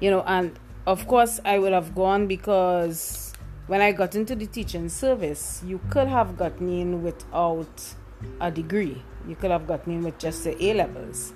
You 0.00 0.10
know, 0.10 0.22
and 0.26 0.58
of 0.86 1.06
course, 1.06 1.40
I 1.44 1.58
would 1.58 1.72
have 1.72 1.94
gone 1.94 2.26
because 2.26 3.32
when 3.66 3.80
I 3.80 3.92
got 3.92 4.14
into 4.14 4.34
the 4.34 4.46
teaching 4.46 4.88
service, 4.88 5.62
you 5.64 5.80
could 5.90 6.08
have 6.08 6.36
gotten 6.36 6.68
in 6.68 7.02
without 7.02 7.94
a 8.40 8.50
degree, 8.50 9.02
you 9.28 9.36
could 9.36 9.50
have 9.50 9.66
gotten 9.66 9.92
in 9.92 10.02
with 10.02 10.18
just 10.18 10.44
the 10.44 10.62
A 10.64 10.74
levels. 10.74 11.32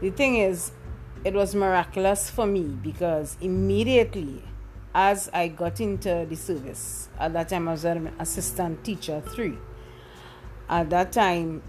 The 0.00 0.10
thing 0.10 0.36
is, 0.36 0.72
it 1.24 1.34
was 1.34 1.54
miraculous 1.54 2.30
for 2.30 2.46
me 2.46 2.62
because 2.62 3.36
immediately 3.40 4.42
as 4.94 5.28
I 5.32 5.48
got 5.48 5.80
into 5.80 6.26
the 6.28 6.36
service, 6.36 7.08
at 7.18 7.32
that 7.32 7.48
time 7.48 7.68
I 7.68 7.72
was 7.72 7.84
an 7.84 8.12
assistant 8.18 8.84
teacher 8.84 9.20
three. 9.20 9.58
At 10.68 10.90
that 10.90 11.12
time, 11.12 11.62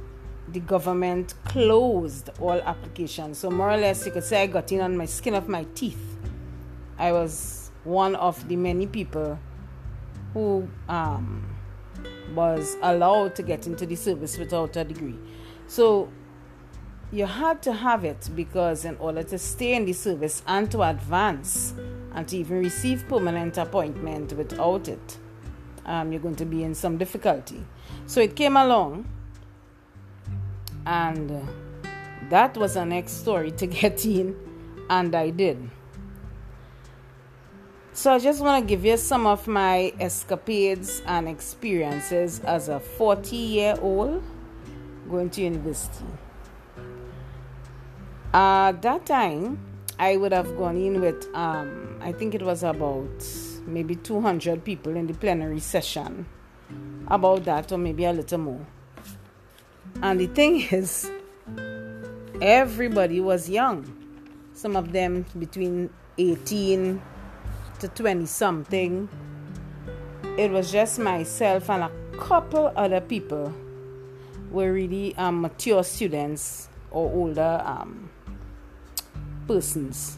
the 0.47 0.59
government 0.59 1.33
closed 1.45 2.29
all 2.39 2.61
applications. 2.61 3.39
So 3.39 3.49
more 3.49 3.71
or 3.71 3.77
less, 3.77 4.05
you 4.05 4.11
could 4.11 4.23
say 4.23 4.43
I 4.43 4.47
got 4.47 4.71
in 4.71 4.79
on 4.81 4.95
my 4.95 5.05
skin 5.05 5.33
of 5.33 5.49
my 5.49 5.65
teeth. 5.73 6.17
I 6.99 7.11
was 7.11 7.71
one 7.83 8.15
of 8.15 8.47
the 8.47 8.55
many 8.55 8.85
people 8.85 9.39
who 10.33 10.67
um, 10.87 11.55
was 12.35 12.77
allowed 12.81 13.35
to 13.35 13.43
get 13.43 13.65
into 13.65 13.85
the 13.85 13.95
service 13.95 14.37
without 14.37 14.75
a 14.75 14.83
degree. 14.83 15.17
So 15.67 16.11
you 17.11 17.25
had 17.25 17.61
to 17.63 17.73
have 17.73 18.05
it 18.05 18.29
because 18.35 18.85
in 18.85 18.97
order 18.97 19.23
to 19.23 19.37
stay 19.37 19.73
in 19.73 19.85
the 19.85 19.93
service 19.93 20.43
and 20.45 20.69
to 20.71 20.83
advance 20.83 21.73
to 22.23 22.37
even 22.37 22.59
receive 22.59 23.07
permanent 23.07 23.57
appointment 23.57 24.33
without 24.33 24.87
it 24.87 25.17
um, 25.85 26.11
you're 26.11 26.21
going 26.21 26.35
to 26.35 26.45
be 26.45 26.63
in 26.63 26.73
some 26.73 26.97
difficulty. 26.97 27.63
So 28.07 28.21
it 28.21 28.35
came 28.35 28.57
along 28.57 29.05
and 30.85 31.31
uh, 31.31 31.41
that 32.29 32.57
was 32.57 32.73
the 32.73 32.85
next 32.85 33.13
story 33.13 33.51
to 33.51 33.67
get 33.81 34.05
in 34.05 34.35
and 34.89 35.15
i 35.15 35.29
did. 35.29 35.69
So 37.93 38.13
i 38.13 38.19
just 38.19 38.41
want 38.41 38.63
to 38.63 38.67
give 38.67 38.83
you 38.83 38.97
some 38.97 39.25
of 39.25 39.47
my 39.47 39.93
escapades 39.99 41.01
and 41.05 41.29
experiences 41.29 42.39
as 42.41 42.67
a 42.67 42.79
40 42.79 43.35
year 43.35 43.75
old 43.81 44.21
going 45.09 45.29
to 45.31 45.41
university. 45.41 46.05
Uh, 48.33 48.73
that 48.73 49.05
time, 49.05 49.57
I 49.97 50.17
would 50.17 50.33
have 50.33 50.57
gone 50.57 50.77
in 50.77 50.99
with, 50.99 51.27
um, 51.33 51.97
I 52.01 52.11
think 52.11 52.35
it 52.35 52.41
was 52.41 52.63
about 52.63 53.25
maybe 53.65 53.95
200 53.95 54.63
people 54.63 54.95
in 54.95 55.07
the 55.07 55.13
plenary 55.13 55.59
session. 55.59 56.25
About 57.07 57.45
that, 57.45 57.71
or 57.71 57.77
maybe 57.77 58.03
a 58.05 58.11
little 58.11 58.39
more. 58.39 58.65
And 60.01 60.19
the 60.19 60.27
thing 60.27 60.61
is, 60.71 61.09
everybody 62.41 63.21
was 63.21 63.49
young. 63.49 63.85
Some 64.53 64.75
of 64.75 64.91
them 64.91 65.25
between 65.37 65.89
18 66.17 67.01
to 67.79 67.87
20 67.87 68.25
something. 68.25 69.09
It 70.37 70.51
was 70.51 70.71
just 70.71 70.99
myself 70.99 71.69
and 71.69 71.83
a 71.83 71.91
couple 72.17 72.71
other 72.75 73.01
people 73.01 73.53
were 74.51 74.73
really 74.73 75.15
um, 75.15 75.41
mature 75.41 75.83
students 75.83 76.69
or 76.91 77.11
older 77.11 77.61
um, 77.65 78.09
persons. 79.47 80.17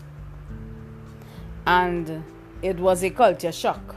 And 1.66 2.24
it 2.62 2.78
was 2.78 3.04
a 3.04 3.10
culture 3.10 3.52
shock 3.52 3.96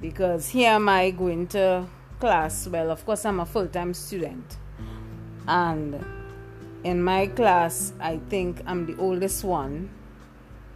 because 0.00 0.48
here 0.48 0.70
am 0.70 0.88
I 0.88 1.10
going 1.10 1.46
to 1.48 1.86
class. 2.18 2.66
Well, 2.68 2.90
of 2.90 3.04
course, 3.04 3.24
I'm 3.24 3.40
a 3.40 3.46
full 3.46 3.66
time 3.66 3.94
student, 3.94 4.56
and 5.46 6.04
in 6.84 7.02
my 7.02 7.26
class, 7.26 7.92
I 8.00 8.18
think 8.28 8.62
I'm 8.66 8.86
the 8.86 8.96
oldest 8.96 9.44
one. 9.44 9.90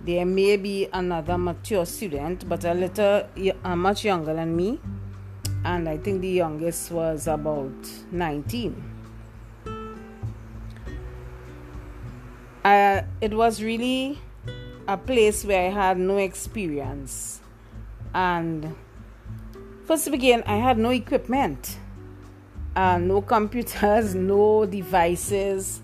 There 0.00 0.26
may 0.26 0.56
be 0.56 0.88
another 0.92 1.38
mature 1.38 1.86
student, 1.86 2.46
but 2.48 2.64
a 2.64 2.74
little 2.74 3.26
uh, 3.64 3.76
much 3.76 4.04
younger 4.04 4.34
than 4.34 4.54
me, 4.54 4.80
and 5.64 5.88
I 5.88 5.96
think 5.96 6.20
the 6.20 6.28
youngest 6.28 6.90
was 6.90 7.26
about 7.26 7.72
19. 8.10 8.93
I, 12.64 13.04
it 13.20 13.34
was 13.34 13.62
really 13.62 14.18
a 14.88 14.96
place 14.96 15.44
where 15.44 15.68
I 15.68 15.70
had 15.70 15.98
no 15.98 16.16
experience. 16.16 17.40
And 18.14 18.74
first 19.84 20.04
to 20.06 20.10
begin, 20.10 20.42
I 20.46 20.56
had 20.56 20.78
no 20.78 20.90
equipment, 20.90 21.78
uh, 22.74 22.98
no 22.98 23.20
computers, 23.20 24.14
no 24.14 24.64
devices. 24.64 25.82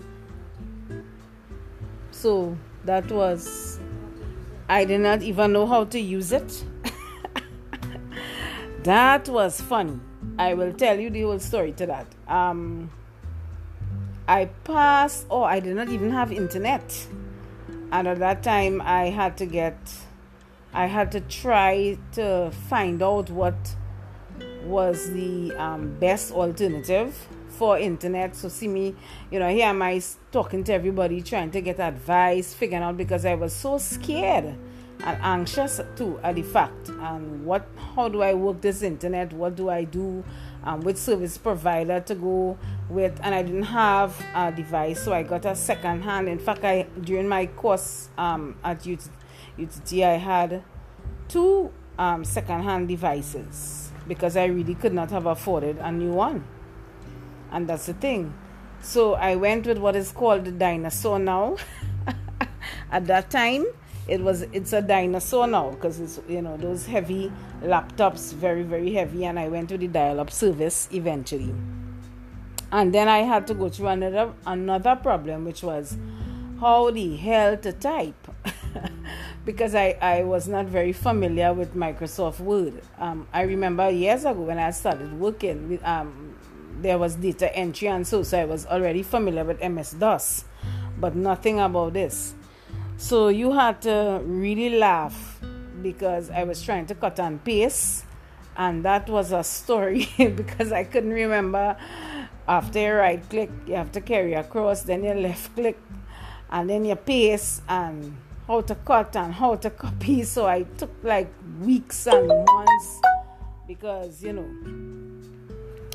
So 2.09 2.57
that 2.85 3.11
was, 3.11 3.79
I 4.67 4.85
did 4.85 5.01
not 5.01 5.21
even 5.21 5.53
know 5.53 5.67
how 5.67 5.83
to 5.85 5.99
use 5.99 6.31
it. 6.31 6.65
that 8.83 9.29
was 9.29 9.61
funny. 9.61 9.99
I 10.39 10.55
will 10.55 10.73
tell 10.73 10.99
you 10.99 11.11
the 11.11 11.21
whole 11.21 11.39
story 11.39 11.73
to 11.73 11.85
that. 11.85 12.07
Um, 12.27 12.89
I 14.27 14.45
passed, 14.63 15.25
oh, 15.29 15.43
I 15.43 15.59
did 15.59 15.75
not 15.75 15.89
even 15.89 16.11
have 16.11 16.31
internet. 16.31 17.07
And 17.91 18.07
at 18.07 18.19
that 18.19 18.43
time, 18.43 18.81
I 18.81 19.09
had 19.09 19.37
to 19.37 19.45
get, 19.45 19.77
I 20.73 20.85
had 20.85 21.11
to 21.13 21.21
try 21.21 21.97
to 22.13 22.51
find 22.69 23.01
out 23.01 23.29
what 23.29 23.75
was 24.63 25.11
the 25.11 25.51
um, 25.53 25.97
best 25.99 26.31
alternative 26.31 27.27
for 27.49 27.77
internet. 27.77 28.35
So, 28.35 28.47
see 28.47 28.67
me, 28.67 28.95
you 29.29 29.39
know, 29.39 29.49
here 29.49 29.65
am 29.65 29.81
I 29.81 30.01
talking 30.31 30.63
to 30.65 30.73
everybody, 30.73 31.21
trying 31.21 31.51
to 31.51 31.61
get 31.61 31.79
advice, 31.79 32.53
figuring 32.53 32.83
out 32.83 32.97
because 32.97 33.25
I 33.25 33.35
was 33.35 33.53
so 33.53 33.77
scared 33.77 34.55
and 35.03 35.17
anxious 35.21 35.81
too 35.95 36.19
at 36.23 36.35
the 36.35 36.43
fact 36.43 36.89
and 36.89 37.45
what 37.45 37.67
how 37.95 38.07
do 38.07 38.21
I 38.21 38.33
work 38.33 38.61
this 38.61 38.81
internet? 38.81 39.33
What 39.33 39.55
do 39.55 39.69
I 39.69 39.83
do? 39.83 40.23
Um, 40.63 40.81
which 40.81 40.97
service 40.97 41.37
provider 41.37 41.99
to 42.01 42.15
go 42.15 42.57
with, 42.89 43.19
and 43.23 43.33
I 43.33 43.41
didn't 43.41 43.63
have 43.63 44.19
a 44.35 44.51
device, 44.51 45.03
so 45.03 45.13
I 45.13 45.23
got 45.23 45.45
a 45.45 45.55
second 45.55 46.03
hand. 46.03 46.27
In 46.27 46.39
fact, 46.39 46.63
I 46.63 46.87
during 47.01 47.27
my 47.27 47.47
course 47.47 48.09
um, 48.17 48.55
at 48.63 48.87
UT, 48.87 49.07
UTT, 49.59 49.93
I 50.03 50.17
had 50.17 50.63
two 51.27 51.71
um, 51.97 52.23
second 52.23 52.63
hand 52.63 52.87
devices 52.87 53.91
because 54.07 54.35
I 54.37 54.45
really 54.45 54.75
could 54.75 54.93
not 54.93 55.11
have 55.11 55.25
afforded 55.25 55.77
a 55.77 55.91
new 55.91 56.11
one, 56.11 56.45
and 57.51 57.67
that's 57.67 57.87
the 57.87 57.93
thing. 57.93 58.33
So 58.81 59.13
I 59.13 59.35
went 59.35 59.67
with 59.67 59.77
what 59.77 59.95
is 59.95 60.11
called 60.11 60.45
the 60.45 60.51
dinosaur 60.51 61.19
now. 61.19 61.57
at 62.91 63.07
that 63.07 63.29
time, 63.29 63.65
it 64.07 64.21
was 64.21 64.41
it's 64.53 64.73
a 64.73 64.81
dinosaur 64.81 65.47
now 65.47 65.69
because 65.71 65.99
it's 65.99 66.19
you 66.27 66.41
know 66.41 66.57
those 66.57 66.85
heavy 66.85 67.31
laptops 67.63 68.33
very 68.33 68.63
very 68.63 68.93
heavy 68.93 69.25
and 69.25 69.39
i 69.39 69.47
went 69.47 69.69
to 69.69 69.77
the 69.77 69.87
dial-up 69.87 70.31
service 70.31 70.87
eventually 70.91 71.53
and 72.71 72.93
then 72.93 73.07
i 73.07 73.19
had 73.19 73.45
to 73.45 73.53
go 73.53 73.69
through 73.69 73.87
another 73.87 74.33
another 74.45 74.95
problem 74.95 75.45
which 75.45 75.61
was 75.63 75.97
how 76.59 76.91
the 76.91 77.15
hell 77.15 77.57
to 77.57 77.71
type 77.73 78.27
because 79.45 79.75
I, 79.75 79.97
I 80.01 80.23
was 80.23 80.47
not 80.47 80.67
very 80.67 80.93
familiar 80.93 81.53
with 81.53 81.75
Microsoft 81.75 82.39
Word. 82.39 82.81
Um, 82.99 83.27
I 83.33 83.41
remember 83.41 83.89
years 83.89 84.25
ago 84.25 84.41
when 84.41 84.59
I 84.59 84.71
started 84.71 85.19
working, 85.19 85.69
with, 85.69 85.83
um, 85.83 86.35
there 86.79 86.97
was 86.97 87.15
data 87.15 87.53
entry 87.55 87.87
and 87.87 88.05
so, 88.05 88.23
so 88.23 88.39
I 88.39 88.45
was 88.45 88.65
already 88.65 89.03
familiar 89.03 89.43
with 89.43 89.59
MS 89.63 89.93
DOS, 89.93 90.45
but 90.99 91.15
nothing 91.15 91.59
about 91.59 91.93
this. 91.93 92.35
So 93.01 93.29
you 93.29 93.51
had 93.51 93.81
to 93.81 94.21
really 94.23 94.77
laugh 94.77 95.41
because 95.81 96.29
I 96.29 96.43
was 96.43 96.61
trying 96.61 96.85
to 96.85 96.93
cut 96.93 97.19
and 97.19 97.43
paste, 97.43 98.05
and 98.55 98.85
that 98.85 99.09
was 99.09 99.31
a 99.31 99.43
story 99.43 100.07
because 100.17 100.71
I 100.71 100.83
couldn't 100.83 101.09
remember. 101.09 101.75
After 102.47 102.79
you 102.79 102.93
right 102.93 103.27
click, 103.27 103.49
you 103.65 103.73
have 103.73 103.91
to 103.93 104.01
carry 104.01 104.35
across, 104.35 104.83
then 104.83 105.03
you 105.03 105.15
left 105.15 105.55
click, 105.55 105.79
and 106.51 106.69
then 106.69 106.85
you 106.85 106.95
paste 106.95 107.63
and 107.67 108.15
how 108.45 108.61
to 108.61 108.75
cut 108.75 109.15
and 109.15 109.33
how 109.33 109.55
to 109.55 109.71
copy. 109.71 110.23
So 110.33 110.45
I 110.45 110.61
took 110.77 110.93
like 111.01 111.33
weeks 111.59 112.05
and 112.05 112.27
months 112.27 113.01
because 113.67 114.21
you 114.21 114.33
know 114.33 114.49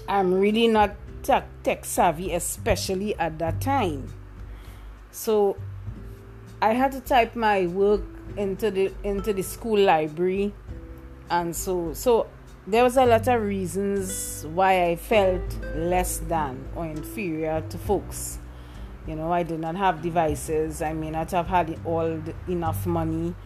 I'm 0.08 0.34
really 0.34 0.66
not 0.66 0.96
tech, 1.22 1.46
tech 1.62 1.84
savvy, 1.84 2.32
especially 2.32 3.14
at 3.14 3.38
that 3.38 3.60
time. 3.60 4.12
So 5.12 5.56
I 6.60 6.72
had 6.72 6.92
to 6.92 7.00
type 7.00 7.36
my 7.36 7.66
work 7.66 8.02
into 8.36 8.70
the 8.70 8.92
into 9.04 9.32
the 9.32 9.42
school 9.42 9.78
library, 9.78 10.54
and 11.30 11.54
so 11.54 11.92
so 11.92 12.28
there 12.66 12.82
was 12.82 12.96
a 12.96 13.04
lot 13.04 13.28
of 13.28 13.42
reasons 13.42 14.44
why 14.52 14.86
I 14.86 14.96
felt 14.96 15.42
less 15.76 16.18
than 16.18 16.68
or 16.74 16.86
inferior 16.86 17.62
to 17.68 17.78
folks. 17.78 18.38
You 19.06 19.14
know, 19.14 19.32
I 19.32 19.44
did 19.44 19.60
not 19.60 19.76
have 19.76 20.02
devices. 20.02 20.82
I 20.82 20.92
may 20.92 21.10
not 21.10 21.30
have 21.30 21.46
had 21.46 21.78
all 21.84 22.16
the, 22.18 22.34
enough 22.48 22.86
money. 22.86 23.36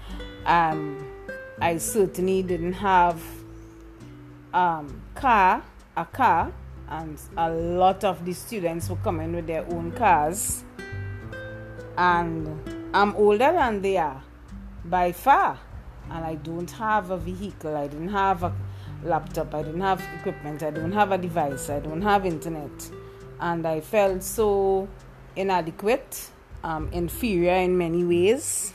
Um, 0.47 1.07
I 1.61 1.77
certainly 1.77 2.43
didn't 2.43 2.73
have 2.73 3.23
um, 4.55 5.03
car, 5.15 5.63
a 5.99 6.07
car, 6.07 6.51
and 6.89 7.21
a 7.37 7.51
lot 7.51 8.05
of 8.05 8.25
the 8.25 8.33
students 8.33 8.89
were 8.89 8.97
coming 8.97 9.35
with 9.35 9.47
their 9.47 9.67
own 9.67 9.93
cars. 9.93 10.65
And 11.99 12.80
I'm 12.93 13.15
older 13.15 13.53
than 13.53 13.83
they 13.83 13.99
are 13.99 14.21
by 14.85 15.13
far, 15.13 15.59
and 16.11 16.25
I 16.25 16.35
don't 16.35 16.71
have 16.73 17.11
a 17.11 17.17
vehicle. 17.17 17.77
I 17.77 17.87
didn't 17.87 18.09
have 18.09 18.43
a 18.43 18.53
laptop. 19.05 19.55
I 19.55 19.63
didn't 19.63 19.81
have 19.81 20.03
equipment. 20.19 20.65
I 20.65 20.71
don't 20.71 20.91
have 20.91 21.13
a 21.13 21.19
device. 21.19 21.71
I 21.71 21.79
don't 21.79 22.03
have 22.03 22.27
internet, 22.27 22.91
and 23.39 23.65
I 23.65 23.81
felt 23.81 24.25
so 24.25 24.89
inadequate, 25.37 26.31
um, 26.65 26.89
inferior 26.93 27.55
in 27.55 27.79
many 27.79 28.03
ways. 28.03 28.73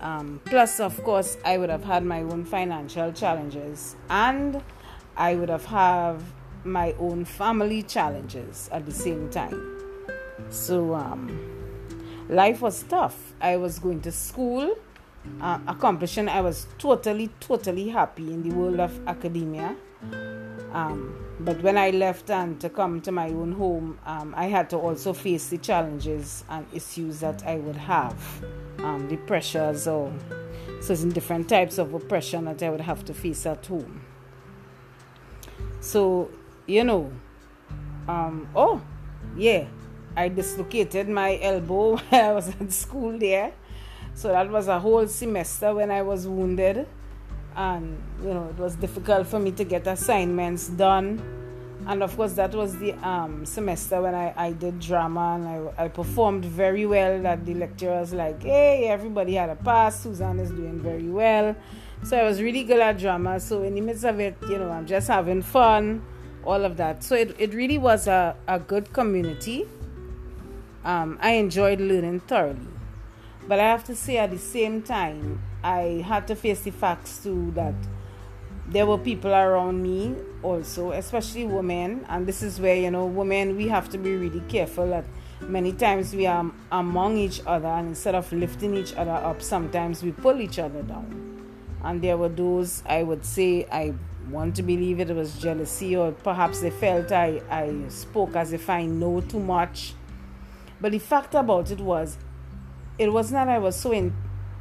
Um, 0.00 0.40
plus, 0.44 0.80
of 0.80 1.00
course, 1.04 1.36
I 1.44 1.56
would 1.56 1.70
have 1.70 1.84
had 1.84 2.04
my 2.04 2.22
own 2.22 2.44
financial 2.44 3.12
challenges, 3.12 3.94
and 4.08 4.60
I 5.16 5.36
would 5.36 5.50
have 5.50 5.66
have 5.66 6.24
my 6.64 6.94
own 6.98 7.24
family 7.24 7.82
challenges 7.84 8.68
at 8.72 8.86
the 8.86 8.92
same 8.92 9.30
time. 9.30 9.78
So, 10.48 10.94
um, 10.94 11.49
life 12.30 12.62
was 12.62 12.82
tough. 12.84 13.34
I 13.40 13.56
was 13.56 13.78
going 13.78 14.00
to 14.02 14.12
school, 14.12 14.76
uh, 15.40 15.58
accomplishing. 15.66 16.28
I 16.28 16.40
was 16.40 16.66
totally, 16.78 17.28
totally 17.40 17.88
happy 17.88 18.32
in 18.32 18.48
the 18.48 18.54
world 18.54 18.80
of 18.80 18.98
academia. 19.06 19.76
Um, 20.72 21.16
but 21.40 21.60
when 21.62 21.76
I 21.76 21.90
left 21.90 22.30
and 22.30 22.60
to 22.60 22.68
come 22.68 23.00
to 23.00 23.10
my 23.10 23.28
own 23.28 23.52
home, 23.52 23.98
um, 24.06 24.34
I 24.36 24.46
had 24.46 24.70
to 24.70 24.76
also 24.76 25.12
face 25.12 25.48
the 25.48 25.58
challenges 25.58 26.44
and 26.48 26.64
issues 26.72 27.20
that 27.20 27.44
I 27.44 27.56
would 27.56 27.76
have, 27.76 28.44
um, 28.78 29.08
the 29.08 29.16
pressures 29.16 29.88
or 29.88 30.12
certain 30.80 31.10
different 31.10 31.48
types 31.48 31.78
of 31.78 31.92
oppression 31.94 32.44
that 32.44 32.62
I 32.62 32.70
would 32.70 32.80
have 32.80 33.04
to 33.06 33.14
face 33.14 33.44
at 33.46 33.66
home. 33.66 34.02
So, 35.80 36.30
you 36.66 36.84
know, 36.84 37.10
um, 38.06 38.48
oh, 38.54 38.80
yeah, 39.36 39.66
I 40.16 40.28
dislocated 40.28 41.08
my 41.08 41.38
elbow 41.40 41.96
while 42.08 42.30
I 42.30 42.32
was 42.32 42.48
at 42.48 42.72
school 42.72 43.18
there. 43.18 43.52
So 44.14 44.28
that 44.28 44.50
was 44.50 44.68
a 44.68 44.78
whole 44.78 45.06
semester 45.06 45.74
when 45.74 45.90
I 45.90 46.02
was 46.02 46.26
wounded. 46.26 46.86
And 47.56 48.00
you 48.22 48.32
know 48.32 48.48
it 48.48 48.58
was 48.58 48.76
difficult 48.76 49.26
for 49.26 49.38
me 49.38 49.52
to 49.52 49.64
get 49.64 49.86
assignments 49.86 50.68
done. 50.68 51.22
And 51.86 52.02
of 52.02 52.14
course 52.16 52.34
that 52.34 52.54
was 52.54 52.76
the 52.78 52.92
um, 53.06 53.46
semester 53.46 54.02
when 54.02 54.14
I, 54.14 54.32
I 54.36 54.52
did 54.52 54.78
drama 54.78 55.36
and 55.36 55.48
I, 55.48 55.84
I 55.84 55.88
performed 55.88 56.44
very 56.44 56.86
well 56.86 57.22
that 57.22 57.46
the 57.46 57.54
lecturer 57.54 58.00
was 58.00 58.12
like 58.12 58.42
hey 58.42 58.88
everybody 58.88 59.34
had 59.34 59.50
a 59.50 59.56
pass. 59.56 60.02
Susan 60.02 60.38
is 60.38 60.50
doing 60.50 60.80
very 60.80 61.08
well. 61.08 61.56
So 62.02 62.16
I 62.16 62.22
was 62.22 62.40
really 62.40 62.64
good 62.64 62.80
at 62.80 62.98
drama. 62.98 63.40
So 63.40 63.62
in 63.62 63.74
the 63.74 63.80
midst 63.80 64.04
of 64.04 64.20
it 64.20 64.36
you 64.48 64.58
know 64.58 64.70
I'm 64.70 64.86
just 64.86 65.08
having 65.08 65.42
fun 65.42 66.02
all 66.44 66.64
of 66.64 66.76
that. 66.76 67.02
So 67.02 67.16
it, 67.16 67.34
it 67.38 67.52
really 67.52 67.78
was 67.78 68.06
a, 68.06 68.36
a 68.46 68.58
good 68.58 68.92
community 68.92 69.66
um, 70.84 71.18
I 71.20 71.32
enjoyed 71.32 71.80
learning 71.80 72.20
thoroughly 72.20 72.68
but 73.46 73.58
I 73.58 73.64
have 73.64 73.84
to 73.84 73.96
say 73.96 74.18
at 74.18 74.30
the 74.30 74.38
same 74.38 74.82
time 74.82 75.42
I 75.62 76.04
had 76.06 76.28
to 76.28 76.36
face 76.36 76.60
the 76.60 76.70
facts 76.70 77.22
too 77.22 77.50
that 77.54 77.74
there 78.68 78.86
were 78.86 78.98
people 78.98 79.32
around 79.32 79.82
me 79.82 80.14
also, 80.42 80.92
especially 80.92 81.44
women, 81.44 82.06
and 82.08 82.26
this 82.26 82.42
is 82.42 82.60
where 82.60 82.76
you 82.76 82.90
know 82.90 83.04
women 83.04 83.56
we 83.56 83.68
have 83.68 83.90
to 83.90 83.98
be 83.98 84.14
really 84.14 84.40
careful 84.48 84.88
that 84.90 85.04
many 85.40 85.72
times 85.72 86.14
we 86.14 86.26
are 86.26 86.50
among 86.70 87.16
each 87.16 87.40
other 87.46 87.66
and 87.66 87.88
instead 87.88 88.14
of 88.14 88.32
lifting 88.32 88.76
each 88.76 88.94
other 88.94 89.10
up, 89.10 89.42
sometimes 89.42 90.02
we 90.02 90.12
pull 90.12 90.40
each 90.40 90.58
other 90.58 90.82
down. 90.82 91.44
And 91.82 92.00
there 92.00 92.16
were 92.16 92.28
those 92.28 92.82
I 92.86 93.02
would 93.02 93.24
say 93.24 93.66
I 93.72 93.94
want 94.30 94.54
to 94.56 94.62
believe 94.62 95.00
it 95.00 95.08
was 95.08 95.36
jealousy 95.38 95.96
or 95.96 96.12
perhaps 96.12 96.60
they 96.60 96.70
felt 96.70 97.10
I, 97.10 97.42
I 97.50 97.88
spoke 97.88 98.36
as 98.36 98.52
if 98.52 98.70
I 98.70 98.84
know 98.86 99.20
too 99.22 99.40
much. 99.40 99.94
But 100.80 100.92
the 100.92 100.98
fact 100.98 101.34
about 101.34 101.70
it 101.70 101.80
was 101.80 102.16
it 102.98 103.12
was 103.12 103.32
not 103.32 103.48
I 103.48 103.58
was 103.58 103.76
so 103.76 103.92
in, 103.92 104.14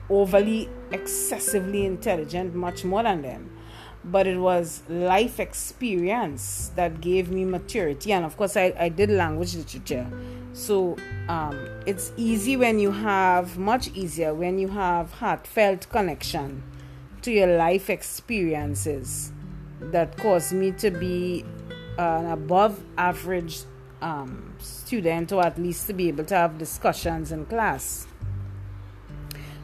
overly 0.10 0.70
excessively 0.92 1.86
intelligent, 1.86 2.56
much 2.56 2.84
more 2.84 3.04
than 3.04 3.22
them. 3.22 3.56
But 4.04 4.28
it 4.28 4.38
was 4.38 4.82
life 4.88 5.40
experience 5.42 6.72
that 6.76 7.02
gave 7.02 7.30
me 7.30 7.44
maturity. 7.44 8.14
And 8.14 8.26
of 8.26 8.38
course, 8.38 8.56
I, 8.56 8.74
I 8.80 8.90
did 8.90 9.10
language 9.10 9.56
literature. 9.56 10.10
So 10.54 10.96
um, 11.28 11.68
it's 11.86 12.14
easy 12.16 12.56
when 12.56 12.80
you 12.80 12.92
have, 12.92 13.58
much 13.58 13.90
easier 13.90 14.34
when 14.34 14.58
you 14.58 14.70
have 14.70 15.12
heartfelt 15.14 15.90
connection 15.90 16.64
to 17.22 17.32
your 17.32 17.58
life 17.58 17.90
experiences 17.90 19.34
that 19.82 20.18
caused 20.18 20.54
me 20.54 20.72
to 20.72 20.92
be 20.92 21.46
an 21.98 22.26
above 22.28 22.82
average 22.98 23.60
um, 24.02 24.49
student 24.60 25.32
or 25.32 25.46
at 25.46 25.58
least 25.58 25.88
to 25.88 25.94
be 25.94 26.08
able 26.08 26.26
to 26.26 26.36
have 26.36 26.58
discussions 26.58 27.32
in 27.32 27.46
class. 27.46 28.08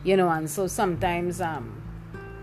You 0.04 0.18
know 0.18 0.30
and 0.30 0.50
so 0.50 0.68
sometimes 0.68 1.42
um 1.42 1.82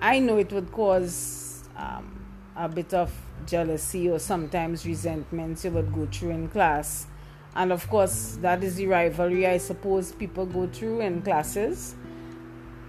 i 0.00 0.18
know 0.18 0.36
it 0.36 0.52
would 0.52 0.72
cause 0.72 1.62
um, 1.76 2.24
a 2.56 2.68
bit 2.68 2.92
of 2.92 3.12
jealousy 3.46 4.10
or 4.10 4.18
sometimes 4.18 4.84
resentments 4.84 5.64
you 5.64 5.70
would 5.70 5.92
go 5.94 6.06
through 6.06 6.30
in 6.30 6.48
class. 6.48 7.06
And 7.54 7.70
of 7.70 7.88
course 7.88 8.38
that 8.40 8.64
is 8.64 8.76
the 8.76 8.86
rivalry 8.86 9.46
i 9.46 9.58
suppose 9.58 10.12
people 10.12 10.46
go 10.46 10.66
through 10.66 11.00
in 11.00 11.22
classes. 11.22 11.94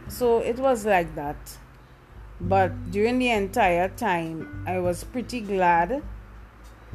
So 0.08 0.40
it 0.40 0.58
was 0.58 0.86
like 0.86 1.16
that. 1.16 1.58
But 2.42 2.92
during 2.92 3.20
the 3.20 3.30
entire 3.30 3.90
time 3.90 4.66
i 4.68 4.80
was 4.80 5.04
pretty 5.04 5.42
glad 5.42 6.02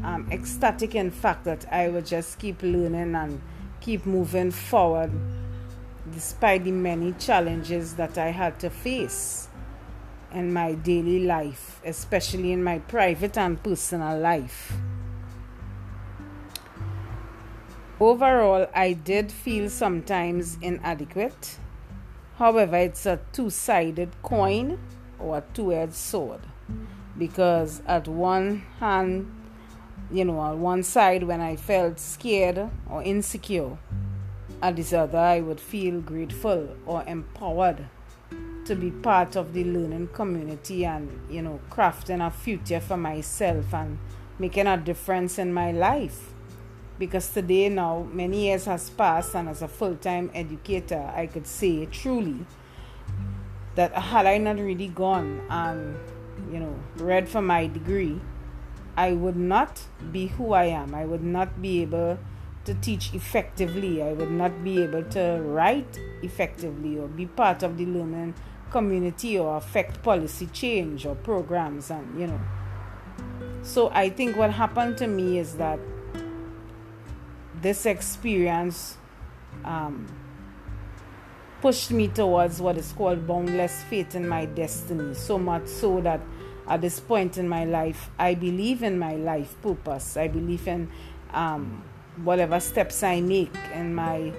um, 0.04 0.28
ecstatic 0.30 0.94
in 0.94 1.10
fact 1.10 1.44
that 1.44 1.64
i 1.72 1.88
would 1.88 2.06
just 2.06 2.38
keep 2.38 2.62
learning 2.62 3.14
and 3.14 3.40
keep 3.80 4.04
moving 4.06 4.50
forward 4.50 5.10
despite 6.12 6.64
the 6.64 6.72
many 6.72 7.12
challenges 7.12 7.94
that 7.94 8.18
I 8.18 8.30
had 8.30 8.58
to 8.60 8.70
face 8.70 9.48
in 10.32 10.52
my 10.52 10.74
daily 10.74 11.24
life, 11.24 11.80
especially 11.84 12.52
in 12.52 12.62
my 12.62 12.78
private 12.80 13.36
and 13.36 13.62
personal 13.62 14.18
life. 14.18 14.72
Overall, 18.00 18.68
I 18.74 18.92
did 18.92 19.32
feel 19.32 19.68
sometimes 19.68 20.56
inadequate. 20.62 21.58
However, 22.36 22.76
it's 22.76 23.06
a 23.06 23.18
two 23.32 23.50
sided 23.50 24.10
coin 24.22 24.78
or 25.18 25.38
a 25.38 25.44
two 25.52 25.72
edged 25.72 25.94
sword 25.94 26.40
because, 27.18 27.82
at 27.86 28.06
one 28.06 28.62
hand, 28.78 29.32
you 30.10 30.24
know, 30.24 30.38
on 30.38 30.60
one 30.60 30.82
side, 30.82 31.22
when 31.22 31.40
I 31.40 31.56
felt 31.56 31.98
scared 31.98 32.70
or 32.88 33.02
insecure, 33.02 33.76
at 34.62 34.76
this 34.76 34.92
other, 34.92 35.18
I 35.18 35.40
would 35.40 35.60
feel 35.60 36.00
grateful 36.00 36.76
or 36.86 37.04
empowered 37.06 37.86
to 38.64 38.74
be 38.74 38.90
part 38.90 39.36
of 39.36 39.54
the 39.54 39.64
learning 39.64 40.08
community 40.08 40.84
and 40.84 41.08
you 41.30 41.40
know 41.40 41.58
crafting 41.70 42.26
a 42.26 42.30
future 42.30 42.80
for 42.80 42.98
myself 42.98 43.72
and 43.72 43.98
making 44.38 44.66
a 44.66 44.76
difference 44.76 45.38
in 45.38 45.52
my 45.52 45.72
life. 45.72 46.32
Because 46.98 47.28
today 47.28 47.68
now 47.68 48.06
many 48.12 48.46
years 48.46 48.64
has 48.64 48.90
passed 48.90 49.34
and 49.34 49.48
as 49.48 49.62
a 49.62 49.68
full-time 49.68 50.32
educator 50.34 51.10
i 51.14 51.26
could 51.26 51.46
say 51.46 51.86
truly 51.86 52.44
that 53.76 53.92
had 53.92 54.26
i 54.26 54.36
not 54.36 54.56
really 54.56 54.88
gone 54.88 55.40
and 55.48 55.96
you 56.52 56.58
know 56.58 56.74
read 56.96 57.28
for 57.28 57.40
my 57.40 57.68
degree 57.68 58.20
i 58.98 59.12
would 59.12 59.36
not 59.36 59.80
be 60.12 60.26
who 60.26 60.52
i 60.52 60.64
am. 60.64 60.94
I 60.94 61.04
would 61.04 61.22
not 61.22 61.62
be 61.62 61.82
able 61.82 62.18
to 62.64 62.74
teach 62.74 63.14
effectively. 63.14 64.02
I 64.02 64.12
would 64.12 64.30
not 64.30 64.62
be 64.64 64.82
able 64.82 65.04
to 65.16 65.40
write 65.42 65.98
effectively 66.22 66.98
or 66.98 67.06
be 67.06 67.26
part 67.26 67.62
of 67.62 67.78
the 67.78 67.86
learning 67.86 68.34
community 68.70 69.38
or 69.38 69.56
affect 69.56 70.02
policy 70.02 70.46
change 70.46 71.06
or 71.06 71.14
programs 71.14 71.90
and 71.90 72.20
you 72.20 72.26
know. 72.26 72.40
So 73.62 73.90
i 73.90 74.08
think 74.10 74.36
what 74.36 74.50
happened 74.50 74.98
to 74.98 75.06
me 75.06 75.38
is 75.38 75.54
that 75.56 75.78
this 77.62 77.86
experience 77.86 78.96
um, 79.64 80.06
pushed 81.60 81.90
me 81.90 82.08
towards 82.08 82.60
what 82.60 82.76
is 82.76 82.92
called 82.92 83.26
boundless 83.26 83.82
faith 83.84 84.14
in 84.14 84.28
my 84.28 84.44
destiny. 84.44 85.14
So 85.14 85.38
much 85.38 85.66
so 85.66 86.00
that 86.02 86.20
at 86.68 86.80
this 86.80 87.00
point 87.00 87.38
in 87.38 87.48
my 87.48 87.64
life, 87.64 88.10
I 88.18 88.34
believe 88.34 88.82
in 88.82 88.98
my 88.98 89.16
life 89.16 89.60
purpose. 89.62 90.16
I 90.16 90.28
believe 90.28 90.68
in 90.68 90.90
um, 91.32 91.82
whatever 92.22 92.60
steps 92.60 93.02
I 93.02 93.20
make 93.20 93.54
in 93.74 93.94
my 93.94 94.32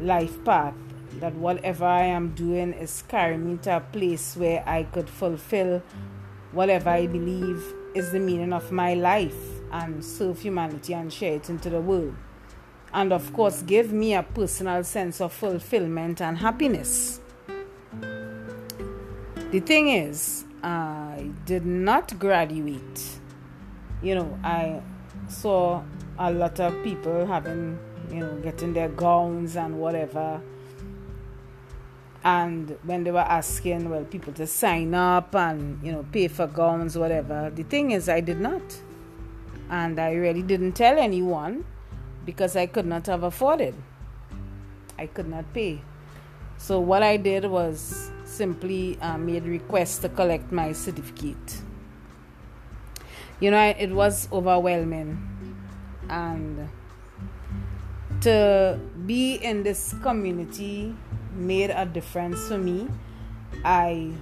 life 0.00 0.42
path. 0.44 0.74
That 1.18 1.34
whatever 1.34 1.84
I 1.84 2.04
am 2.04 2.30
doing 2.30 2.72
is 2.72 3.02
carrying 3.08 3.50
me 3.50 3.58
to 3.62 3.78
a 3.78 3.80
place 3.80 4.36
where 4.36 4.62
I 4.66 4.84
could 4.84 5.10
fulfill 5.10 5.82
whatever 6.52 6.90
I 6.90 7.06
believe 7.06 7.74
is 7.94 8.12
the 8.12 8.20
meaning 8.20 8.52
of 8.52 8.70
my 8.70 8.94
life 8.94 9.36
and 9.72 10.04
serve 10.04 10.40
humanity 10.40 10.94
and 10.94 11.12
share 11.12 11.34
it 11.34 11.50
into 11.50 11.68
the 11.68 11.80
world 11.80 12.14
and 12.92 13.12
of 13.12 13.32
course 13.32 13.62
give 13.62 13.92
me 13.92 14.14
a 14.14 14.22
personal 14.22 14.82
sense 14.84 15.20
of 15.20 15.32
fulfillment 15.32 16.20
and 16.20 16.38
happiness. 16.38 17.20
The 19.50 19.60
thing 19.60 19.88
is, 19.88 20.44
I 20.62 21.30
did 21.46 21.64
not 21.64 22.18
graduate. 22.18 23.18
You 24.02 24.14
know, 24.16 24.38
I 24.44 24.82
saw 25.28 25.82
a 26.18 26.30
lot 26.30 26.60
of 26.60 26.82
people 26.82 27.26
having, 27.26 27.78
you 28.10 28.20
know, 28.20 28.36
getting 28.42 28.72
their 28.72 28.88
gowns 28.88 29.56
and 29.56 29.78
whatever. 29.78 30.40
And 32.22 32.76
when 32.82 33.04
they 33.04 33.10
were 33.10 33.20
asking, 33.20 33.88
well, 33.88 34.04
people 34.04 34.32
to 34.34 34.46
sign 34.46 34.94
up 34.94 35.34
and, 35.34 35.82
you 35.82 35.92
know, 35.92 36.04
pay 36.12 36.28
for 36.28 36.46
gowns, 36.46 36.98
whatever, 36.98 37.50
the 37.54 37.62
thing 37.62 37.92
is, 37.92 38.08
I 38.08 38.20
did 38.20 38.40
not. 38.40 38.62
And 39.70 39.98
I 39.98 40.12
really 40.12 40.42
didn't 40.42 40.72
tell 40.72 40.98
anyone 40.98 41.64
because 42.26 42.56
I 42.56 42.66
could 42.66 42.86
not 42.86 43.06
have 43.06 43.22
afforded. 43.22 43.74
I 44.98 45.06
could 45.06 45.28
not 45.28 45.52
pay. 45.54 45.80
So 46.58 46.78
what 46.78 47.02
I 47.02 47.16
did 47.16 47.46
was 47.46 48.10
simply 48.30 48.98
uh, 49.00 49.18
made 49.18 49.44
requests 49.44 49.98
to 49.98 50.08
collect 50.08 50.52
my 50.52 50.72
certificate. 50.72 51.62
You 53.40 53.50
know, 53.50 53.74
it 53.78 53.90
was 53.90 54.28
overwhelming, 54.32 55.18
and 56.08 56.68
to 58.20 58.78
be 59.06 59.34
in 59.36 59.62
this 59.62 59.94
community 60.02 60.94
made 61.34 61.70
a 61.70 61.86
difference 61.86 62.48
for 62.48 62.58
me. 62.58 62.88
I 63.64 64.12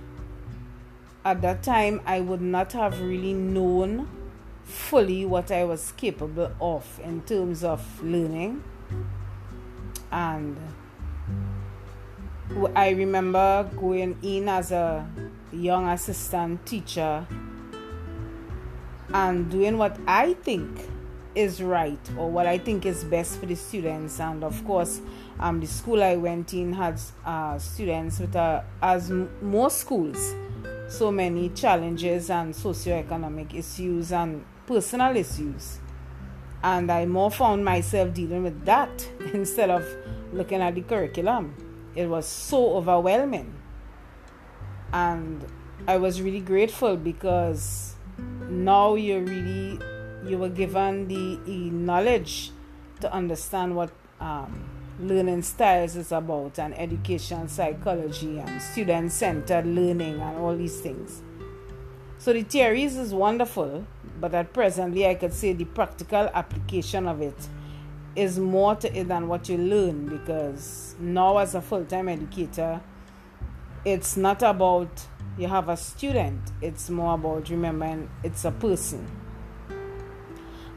at 1.25 1.43
that 1.43 1.63
time 1.63 2.01
I 2.07 2.21
would 2.21 2.41
not 2.41 2.73
have 2.73 3.01
really 3.01 3.35
known 3.35 4.09
fully 4.65 5.25
what 5.25 5.51
I 5.51 5.65
was 5.65 5.93
capable 5.97 6.53
of 6.61 7.01
in 7.03 7.23
terms 7.23 7.65
of 7.65 8.03
learning. 8.03 8.63
And 10.11 10.57
I 12.75 12.91
remember 12.91 13.69
going 13.77 14.17
in 14.23 14.49
as 14.49 14.73
a 14.73 15.07
young 15.53 15.89
assistant 15.89 16.65
teacher 16.65 17.27
and 19.13 19.51
doing 19.51 19.79
what 19.79 19.99
I 20.07 20.35
think 20.35 20.81
is 21.35 21.63
right 21.63 21.99
or 22.17 22.31
what 22.31 22.47
I 22.47 22.59
think 22.59 22.87
is 22.87 23.05
best 23.05 23.39
for 23.39 23.47
the 23.47 23.55
students. 23.55 24.19
And 24.19 24.43
of 24.43 24.65
course, 24.65 25.01
um, 25.39 25.61
the 25.61 25.67
school 25.67 26.03
I 26.03 26.17
went 26.17 26.55
in 26.55 26.73
had 26.73 27.01
uh, 27.25 27.59
students 27.59 28.19
with, 28.19 28.35
uh, 28.35 28.63
as 28.83 29.11
m- 29.11 29.31
most 29.43 29.79
schools, 29.79 30.35
so 30.89 31.13
many 31.13 31.51
challenges 31.51 32.31
and 32.31 32.55
socioeconomic 32.55 33.55
issues 33.55 34.11
and 34.11 34.45
personal 34.67 35.15
issues. 35.17 35.79
And 36.63 36.91
I 36.91 37.05
more 37.07 37.31
found 37.31 37.65
myself 37.65 38.15
dealing 38.15 38.43
with 38.43 38.65
that 38.65 39.07
instead 39.33 39.71
of 39.71 39.87
looking 40.33 40.61
at 40.61 40.75
the 40.75 40.81
curriculum. 40.81 41.68
It 41.99 42.09
was 42.09 42.27
so 42.27 42.77
overwhelming. 42.77 43.53
And 44.93 45.45
I 45.89 45.97
was 45.97 46.23
really 46.23 46.39
grateful 46.39 46.97
because 46.97 47.97
now 48.49 48.95
you're 48.95 49.25
really 49.25 49.81
you 50.25 50.39
were 50.39 50.49
given 50.49 51.09
the, 51.09 51.41
the 51.45 51.71
knowledge 51.71 52.53
to 53.01 53.13
understand 53.13 53.75
what 53.75 53.91
um, 54.21 54.69
learning 55.01 55.43
styles 55.43 55.97
is 55.97 56.13
about 56.13 56.61
and 56.61 56.79
education 56.79 57.49
psychology 57.49 58.39
and 58.39 58.63
student 58.63 59.11
centered 59.11 59.67
learning 59.67 60.21
and 60.21 60.39
all 60.39 60.57
these 60.57 60.81
things. 60.81 61.23
So 62.19 62.33
the 62.33 62.43
theories 62.43 62.97
is 62.97 63.13
wonderful, 63.13 63.85
but 64.21 64.35
at 64.35 64.53
presently 64.53 65.05
I 65.05 65.17
could 65.17 65.35
say 65.35 65.53
the 65.53 65.65
practical 65.65 66.31
application 66.33 67.09
of 67.09 67.21
it 67.23 67.49
is 68.19 68.37
more 68.37 68.75
to 68.75 68.99
it 68.99 69.07
than 69.07 69.29
what 69.29 69.49
you 69.49 69.57
learn 69.57 70.07
because 70.07 70.97
now 70.99 71.39
as 71.39 71.55
a 71.55 71.63
full-time 71.63 72.09
educator 72.09 72.81
it's 73.85 74.17
not 74.17 74.43
about 74.43 75.07
you 75.39 75.47
have 75.47 75.69
a 75.69 75.77
student 75.77 76.41
it's 76.61 76.91
more 76.91 77.15
about 77.15 77.49
remembering 77.49 78.11
it's 78.25 78.45
a 78.45 78.51
person. 78.51 79.07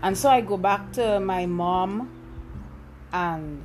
And 0.03 0.15
so 0.15 0.29
i 0.29 0.41
go 0.41 0.55
back 0.55 0.93
to 0.93 1.19
my 1.19 1.47
mom 1.47 2.11
and 3.11 3.63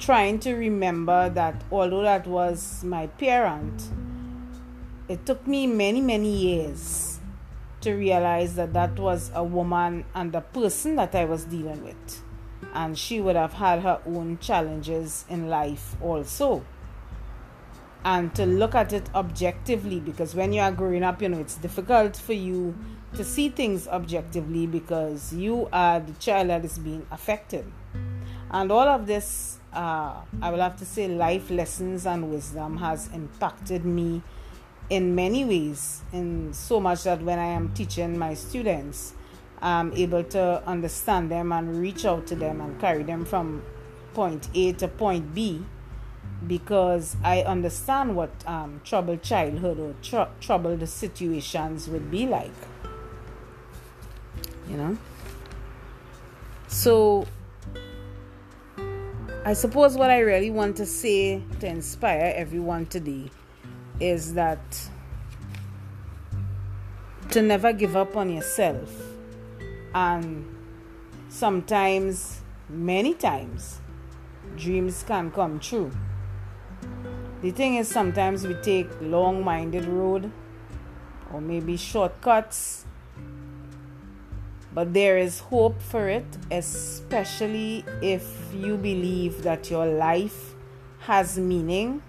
trying 0.00 0.40
to 0.40 0.54
remember 0.54 1.28
that 1.28 1.62
although 1.70 2.02
that 2.02 2.26
was 2.26 2.82
my 2.82 3.06
parent 3.06 3.88
it 5.08 5.24
took 5.26 5.46
me 5.46 5.66
many, 5.68 6.00
many 6.00 6.30
years 6.30 7.11
to 7.82 7.94
realize 7.94 8.54
that 8.54 8.72
that 8.72 8.98
was 8.98 9.30
a 9.34 9.44
woman 9.44 10.04
and 10.14 10.34
a 10.34 10.40
person 10.40 10.96
that 10.96 11.14
I 11.14 11.24
was 11.24 11.44
dealing 11.44 11.84
with. 11.84 12.22
And 12.74 12.98
she 12.98 13.20
would 13.20 13.36
have 13.36 13.54
had 13.54 13.80
her 13.80 14.00
own 14.06 14.38
challenges 14.38 15.24
in 15.28 15.48
life 15.48 15.96
also. 16.00 16.64
And 18.04 18.34
to 18.34 18.46
look 18.46 18.74
at 18.74 18.92
it 18.92 19.08
objectively, 19.14 20.00
because 20.00 20.34
when 20.34 20.52
you 20.52 20.60
are 20.60 20.72
growing 20.72 21.04
up, 21.04 21.22
you 21.22 21.28
know, 21.28 21.38
it's 21.38 21.56
difficult 21.56 22.16
for 22.16 22.32
you 22.32 22.74
to 23.14 23.24
see 23.24 23.48
things 23.48 23.86
objectively 23.86 24.66
because 24.66 25.32
you 25.32 25.68
are 25.72 26.00
the 26.00 26.12
child 26.14 26.48
that 26.48 26.64
is 26.64 26.78
being 26.78 27.06
affected. 27.10 27.70
And 28.50 28.72
all 28.72 28.88
of 28.88 29.06
this, 29.06 29.58
uh, 29.72 30.22
I 30.40 30.50
will 30.50 30.60
have 30.60 30.76
to 30.76 30.84
say, 30.84 31.08
life 31.08 31.50
lessons 31.50 32.06
and 32.06 32.30
wisdom 32.30 32.78
has 32.78 33.08
impacted 33.14 33.84
me 33.84 34.22
in 34.90 35.14
many 35.14 35.44
ways, 35.44 36.02
in 36.12 36.52
so 36.52 36.80
much 36.80 37.04
that 37.04 37.22
when 37.22 37.38
I 37.38 37.46
am 37.46 37.72
teaching 37.72 38.18
my 38.18 38.34
students, 38.34 39.14
I'm 39.60 39.92
able 39.92 40.24
to 40.24 40.62
understand 40.66 41.30
them 41.30 41.52
and 41.52 41.80
reach 41.80 42.04
out 42.04 42.26
to 42.28 42.34
them 42.34 42.60
and 42.60 42.80
carry 42.80 43.04
them 43.04 43.24
from 43.24 43.62
point 44.12 44.48
A 44.54 44.72
to 44.74 44.88
point 44.88 45.34
B 45.34 45.64
because 46.46 47.16
I 47.22 47.42
understand 47.42 48.16
what 48.16 48.30
um, 48.46 48.80
troubled 48.84 49.22
childhood 49.22 49.78
or 49.78 49.94
tr- 50.02 50.30
troubled 50.40 50.86
situations 50.88 51.88
would 51.88 52.10
be 52.10 52.26
like. 52.26 52.50
You 54.68 54.76
know? 54.76 54.98
So, 56.66 57.26
I 59.44 59.52
suppose 59.52 59.96
what 59.96 60.10
I 60.10 60.20
really 60.20 60.50
want 60.50 60.76
to 60.78 60.86
say 60.86 61.42
to 61.60 61.66
inspire 61.66 62.32
everyone 62.34 62.86
today 62.86 63.30
is 64.02 64.34
that 64.34 64.90
to 67.30 67.40
never 67.40 67.72
give 67.72 67.96
up 67.96 68.16
on 68.16 68.30
yourself. 68.30 68.90
And 69.94 70.44
sometimes, 71.28 72.40
many 72.68 73.14
times, 73.14 73.80
dreams 74.56 75.04
can 75.06 75.30
come 75.30 75.60
true. 75.60 75.92
The 77.42 77.52
thing 77.52 77.76
is, 77.76 77.88
sometimes 77.88 78.46
we 78.46 78.54
take 78.54 78.88
long 79.00 79.44
minded 79.44 79.84
road 79.84 80.30
or 81.32 81.40
maybe 81.40 81.76
shortcuts, 81.76 82.84
but 84.74 84.92
there 84.92 85.16
is 85.16 85.38
hope 85.38 85.80
for 85.80 86.08
it, 86.08 86.26
especially 86.50 87.84
if 88.00 88.24
you 88.52 88.76
believe 88.76 89.42
that 89.42 89.70
your 89.70 89.86
life 89.86 90.54
has 91.00 91.38
meaning 91.38 92.02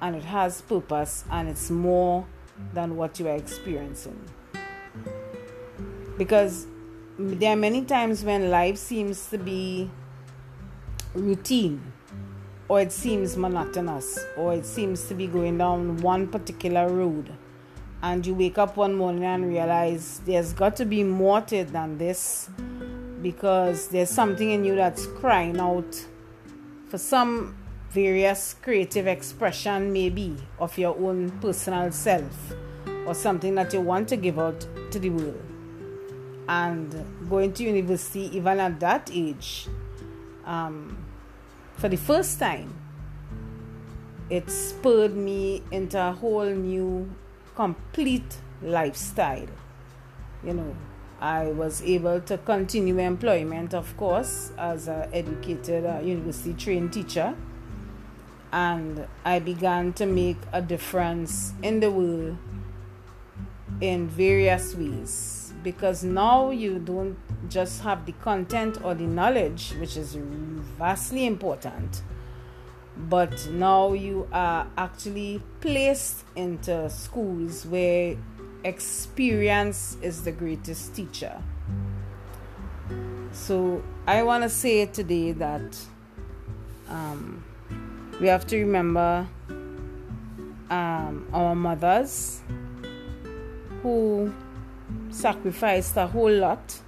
and 0.00 0.16
it 0.16 0.24
has 0.24 0.60
purpose 0.62 1.24
and 1.30 1.48
it's 1.48 1.70
more 1.70 2.26
than 2.72 2.96
what 2.96 3.18
you 3.18 3.28
are 3.28 3.36
experiencing. 3.36 4.18
Because 6.16 6.66
there 7.18 7.52
are 7.52 7.56
many 7.56 7.84
times 7.84 8.24
when 8.24 8.50
life 8.50 8.76
seems 8.76 9.28
to 9.30 9.38
be 9.38 9.90
routine 11.14 11.92
or 12.68 12.80
it 12.80 12.92
seems 12.92 13.36
monotonous 13.36 14.24
or 14.36 14.54
it 14.54 14.66
seems 14.66 15.08
to 15.08 15.14
be 15.14 15.26
going 15.26 15.58
down 15.58 15.96
one 15.98 16.26
particular 16.26 16.88
road 16.88 17.32
and 18.02 18.24
you 18.24 18.34
wake 18.34 18.58
up 18.58 18.76
one 18.76 18.94
morning 18.94 19.24
and 19.24 19.48
realize 19.48 20.20
there's 20.24 20.52
got 20.52 20.76
to 20.76 20.84
be 20.84 21.02
more 21.02 21.40
to 21.40 21.56
it 21.56 21.72
than 21.72 21.98
this 21.98 22.48
because 23.22 23.88
there's 23.88 24.10
something 24.10 24.50
in 24.50 24.64
you 24.64 24.76
that's 24.76 25.06
crying 25.06 25.58
out 25.58 26.06
for 26.88 26.98
some 26.98 27.56
various 27.90 28.54
creative 28.62 29.06
expression 29.06 29.92
maybe 29.92 30.36
of 30.58 30.76
your 30.76 30.96
own 30.98 31.30
personal 31.40 31.90
self 31.90 32.52
or 33.06 33.14
something 33.14 33.54
that 33.54 33.72
you 33.72 33.80
want 33.80 34.08
to 34.08 34.16
give 34.16 34.38
out 34.38 34.66
to 34.90 34.98
the 34.98 35.10
world 35.10 35.42
and 36.48 37.04
going 37.28 37.52
to 37.52 37.64
university 37.64 38.36
even 38.36 38.60
at 38.60 38.78
that 38.80 39.10
age 39.12 39.68
um, 40.44 40.96
for 41.76 41.88
the 41.88 41.96
first 41.96 42.38
time 42.38 42.74
it 44.30 44.50
spurred 44.50 45.14
me 45.14 45.62
into 45.70 45.98
a 45.98 46.12
whole 46.12 46.44
new 46.44 47.10
complete 47.54 48.38
lifestyle 48.62 49.48
you 50.44 50.52
know 50.52 50.76
I 51.20 51.46
was 51.46 51.82
able 51.82 52.20
to 52.22 52.38
continue 52.38 52.98
employment, 52.98 53.74
of 53.74 53.96
course, 53.96 54.52
as 54.56 54.86
an 54.86 55.10
educated 55.12 55.84
uh, 55.84 55.98
university 56.00 56.54
trained 56.54 56.92
teacher. 56.92 57.34
And 58.52 59.06
I 59.24 59.38
began 59.38 59.92
to 59.94 60.06
make 60.06 60.38
a 60.52 60.62
difference 60.62 61.52
in 61.62 61.80
the 61.80 61.90
world 61.90 62.38
in 63.80 64.08
various 64.08 64.74
ways. 64.74 65.52
Because 65.62 66.04
now 66.04 66.50
you 66.50 66.78
don't 66.78 67.18
just 67.50 67.82
have 67.82 68.06
the 68.06 68.12
content 68.12 68.78
or 68.82 68.94
the 68.94 69.04
knowledge, 69.04 69.74
which 69.80 69.96
is 69.96 70.16
vastly 70.78 71.26
important, 71.26 72.02
but 72.96 73.48
now 73.50 73.92
you 73.92 74.28
are 74.32 74.66
actually 74.76 75.42
placed 75.60 76.24
into 76.36 76.88
schools 76.90 77.66
where 77.66 78.16
experience 78.64 79.96
is 80.02 80.22
the 80.22 80.32
greatest 80.32 80.94
teacher. 80.94 81.42
So 83.32 83.82
I 84.06 84.22
want 84.22 84.42
to 84.42 84.48
say 84.48 84.86
today 84.86 85.32
that 85.32 85.78
um, 86.88 87.44
we 88.20 88.26
have 88.26 88.46
to 88.48 88.58
remember 88.58 89.26
um, 90.70 91.26
our 91.32 91.54
mothers 91.54 92.42
who 93.82 94.32
sacrificed 95.10 95.96
a 95.96 96.06
whole 96.06 96.32
lot 96.32 96.80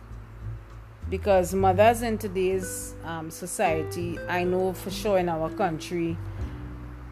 because 1.09 1.55
mothers 1.55 2.03
in 2.03 2.19
today's 2.19 2.95
um, 3.05 3.31
society, 3.31 4.19
I 4.29 4.45
know 4.45 4.73
for 4.73 4.91
sure 4.91 5.19
in 5.19 5.29
our 5.29 5.51
country, 5.51 6.17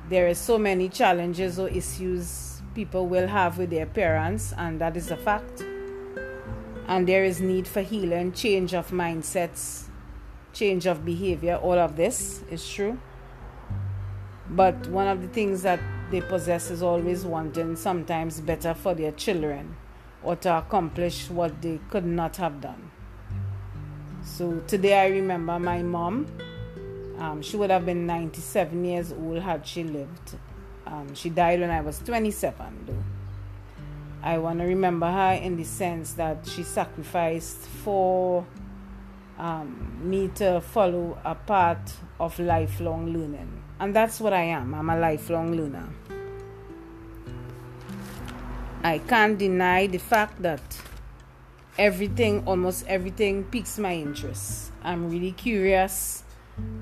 there 0.09 0.29
are 0.29 0.35
so 0.35 0.59
many 0.59 0.89
challenges 0.89 1.59
or 1.59 1.69
issues 1.69 2.63
people 2.75 3.07
will 3.07 3.27
have 3.27 3.59
with 3.59 3.71
their 3.71 3.87
parents, 3.87 4.55
and 4.57 4.81
that 4.81 4.97
is 4.97 5.11
a 5.11 5.17
fact. 5.17 5.65
And 6.87 7.07
there 7.07 7.25
is 7.25 7.41
need 7.41 7.67
for 7.67 7.83
healing, 7.83 8.33
change 8.33 8.73
of 8.73 8.91
mindsets, 8.91 9.89
change 10.53 10.87
of 10.87 11.05
behavior. 11.05 11.57
All 11.57 11.79
of 11.79 11.97
this 11.97 12.43
is 12.51 12.67
true. 12.69 12.99
But 14.51 14.87
one 14.89 15.07
of 15.07 15.21
the 15.21 15.29
things 15.29 15.63
that 15.63 15.81
they 16.11 16.21
possess 16.21 16.71
is 16.71 16.83
always 16.83 17.25
wanting 17.25 17.77
sometimes 17.77 18.41
better 18.41 18.75
for 18.75 18.95
their 18.95 19.13
children 19.13 19.77
or 20.23 20.37
to 20.37 20.59
accomplish 20.59 21.29
what 21.29 21.61
they 21.61 21.79
could 21.91 22.07
not 22.07 22.37
have 22.37 22.61
done. 22.61 22.91
So 24.23 24.61
today 24.67 25.01
I 25.01 25.07
remember 25.09 25.59
my 25.59 25.83
mom. 25.83 26.27
Um, 27.19 27.43
she 27.43 27.57
would 27.57 27.71
have 27.71 27.85
been 27.85 28.07
97 28.07 28.85
years 28.85 29.13
old 29.13 29.41
had 29.41 29.67
she 29.67 29.85
lived. 29.85 30.37
Um, 30.87 31.15
she 31.15 31.29
died 31.29 31.61
when 31.61 31.71
I 31.71 31.81
was 31.81 31.99
27, 31.99 32.85
though. 32.87 33.05
I 34.23 34.39
want 34.39 34.61
to 34.61 34.65
remember 34.65 35.11
her 35.11 35.33
in 35.33 35.57
the 35.57 35.65
sense 35.65 36.15
that 36.15 36.47
she 36.47 36.63
sacrificed 36.63 37.59
for 37.59 38.47
um, 39.39 39.99
me 40.03 40.29
to 40.37 40.61
follow 40.61 41.19
a 41.25 41.35
path 41.35 42.01
of 42.19 42.39
lifelong 42.39 43.13
learning. 43.13 43.63
And 43.81 43.95
that's 43.95 44.21
what 44.21 44.33
I 44.33 44.43
am. 44.43 44.75
I'm 44.75 44.91
a 44.91 44.99
lifelong 44.99 45.57
learner. 45.57 45.89
I 48.83 48.99
can't 48.99 49.39
deny 49.39 49.87
the 49.87 49.99
fact 49.99 50.43
that 50.43 50.61
everything, 51.79 52.43
almost 52.47 52.87
everything, 52.87 53.45
piques 53.45 53.79
my 53.79 53.95
interest. 53.95 54.73
I'm 54.83 55.11
really 55.11 55.33
curious. 55.33 56.25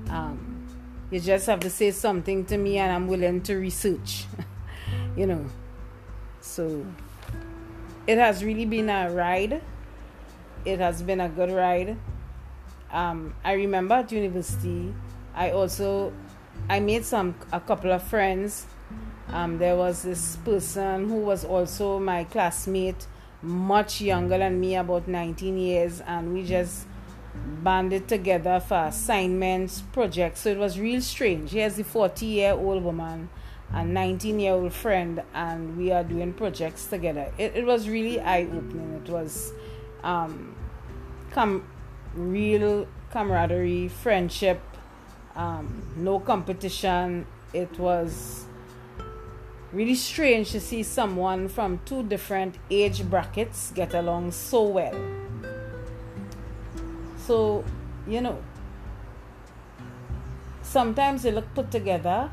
Um, 0.09 0.67
you 1.11 1.19
just 1.19 1.45
have 1.47 1.59
to 1.61 1.69
say 1.69 1.91
something 1.91 2.45
to 2.45 2.57
me 2.57 2.77
and 2.77 2.91
I'm 2.91 3.07
willing 3.07 3.41
to 3.43 3.55
research. 3.55 4.25
you 5.17 5.25
know. 5.25 5.45
So 6.41 6.85
it 8.05 8.17
has 8.17 8.43
really 8.43 8.65
been 8.65 8.89
a 8.89 9.11
ride. 9.11 9.61
It 10.63 10.79
has 10.79 11.01
been 11.01 11.19
a 11.19 11.29
good 11.29 11.51
ride. 11.51 11.97
Um, 12.91 13.35
I 13.43 13.53
remember 13.53 13.95
at 13.95 14.11
university, 14.11 14.93
I 15.35 15.51
also 15.51 16.13
I 16.69 16.79
made 16.79 17.05
some 17.05 17.35
a 17.51 17.59
couple 17.59 17.91
of 17.91 18.03
friends. 18.03 18.67
Um, 19.29 19.57
there 19.57 19.75
was 19.75 20.03
this 20.03 20.37
person 20.37 21.09
who 21.09 21.15
was 21.15 21.43
also 21.43 21.99
my 21.99 22.23
classmate, 22.25 23.07
much 23.41 24.01
younger 24.01 24.37
than 24.37 24.59
me, 24.59 24.75
about 24.75 25.07
19 25.07 25.57
years, 25.57 26.01
and 26.01 26.33
we 26.33 26.43
just 26.45 26.87
banded 27.63 28.07
together 28.07 28.59
for 28.59 28.85
assignments, 28.85 29.81
projects. 29.93 30.41
So 30.41 30.49
it 30.49 30.57
was 30.57 30.79
real 30.79 31.01
strange. 31.01 31.51
Here's 31.51 31.75
the 31.75 31.83
40 31.83 32.25
year 32.25 32.53
old 32.53 32.83
woman 32.83 33.29
and 33.73 33.93
19 33.93 34.39
year 34.39 34.53
old 34.53 34.73
friend, 34.73 35.21
and 35.33 35.77
we 35.77 35.91
are 35.91 36.03
doing 36.03 36.33
projects 36.33 36.85
together. 36.85 37.31
It, 37.37 37.55
it 37.55 37.65
was 37.65 37.89
really 37.89 38.19
eye 38.19 38.43
opening. 38.43 39.01
It 39.05 39.09
was 39.09 39.53
um, 40.03 40.55
com- 41.31 41.67
real 42.13 42.87
camaraderie, 43.11 43.89
friendship, 43.89 44.61
um, 45.37 45.81
no 45.95 46.19
competition. 46.19 47.25
It 47.53 47.79
was 47.79 48.43
really 49.71 49.95
strange 49.95 50.51
to 50.51 50.59
see 50.59 50.83
someone 50.83 51.47
from 51.47 51.79
two 51.85 52.03
different 52.03 52.55
age 52.69 53.09
brackets 53.09 53.71
get 53.73 53.93
along 53.93 54.31
so 54.31 54.63
well 54.63 55.17
so, 57.27 57.65
you 58.07 58.21
know, 58.21 58.41
sometimes 60.61 61.23
they 61.23 61.31
look 61.31 61.53
put 61.53 61.69
together 61.69 62.31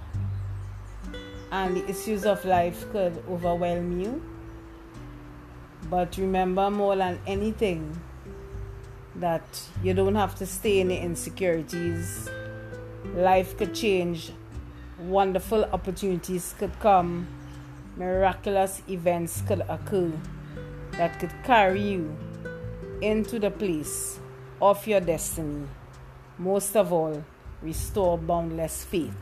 and 1.50 1.76
the 1.76 1.90
issues 1.90 2.24
of 2.24 2.44
life 2.44 2.88
could 2.92 3.20
overwhelm 3.28 4.00
you. 4.00 4.22
But 5.90 6.16
remember 6.16 6.70
more 6.70 6.94
than 6.94 7.18
anything 7.26 8.00
that 9.16 9.62
you 9.82 9.94
don't 9.94 10.14
have 10.14 10.36
to 10.36 10.46
stay 10.46 10.78
in 10.78 10.88
the 10.88 10.96
insecurities. 10.96 12.30
Life 13.14 13.56
could 13.56 13.74
change, 13.74 14.32
wonderful 14.98 15.64
opportunities 15.66 16.54
could 16.58 16.72
come, 16.80 17.26
miraculous 17.96 18.82
events 18.88 19.42
could 19.46 19.60
occur 19.68 20.10
that 20.92 21.18
could 21.20 21.32
carry 21.44 21.82
you 21.82 22.16
into 23.00 23.38
the 23.38 23.50
place 23.50 24.18
of 24.60 24.86
your 24.86 25.00
destiny. 25.00 25.66
Most 26.38 26.76
of 26.76 26.92
all, 26.92 27.22
restore 27.62 28.18
boundless 28.18 28.84
faith. 28.84 29.14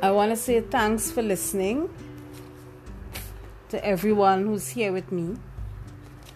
I 0.00 0.10
want 0.10 0.30
to 0.30 0.36
say 0.36 0.60
thanks 0.60 1.10
for 1.10 1.22
listening 1.22 1.90
to 3.68 3.84
everyone 3.84 4.46
who's 4.46 4.68
here 4.68 4.92
with 4.92 5.10
me. 5.10 5.36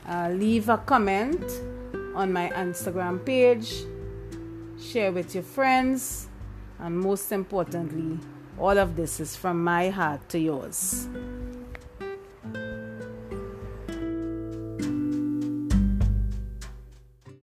Uh, 0.07 0.31
leave 0.31 0.69
a 0.69 0.79
comment 0.79 1.45
on 2.15 2.33
my 2.33 2.51
Instagram 2.51 3.25
page, 3.25 3.85
share 4.83 5.13
with 5.13 5.35
your 5.35 5.45
friends, 5.45 6.29
and 6.79 6.99
most 6.99 7.31
importantly, 7.33 8.19
all 8.59 8.77
of 8.77 8.97
this 8.97 9.21
is 9.21 9.37
from 9.37 9.63
my 9.63 9.91
heart 9.91 10.29
to 10.31 10.39
yours. 10.39 11.09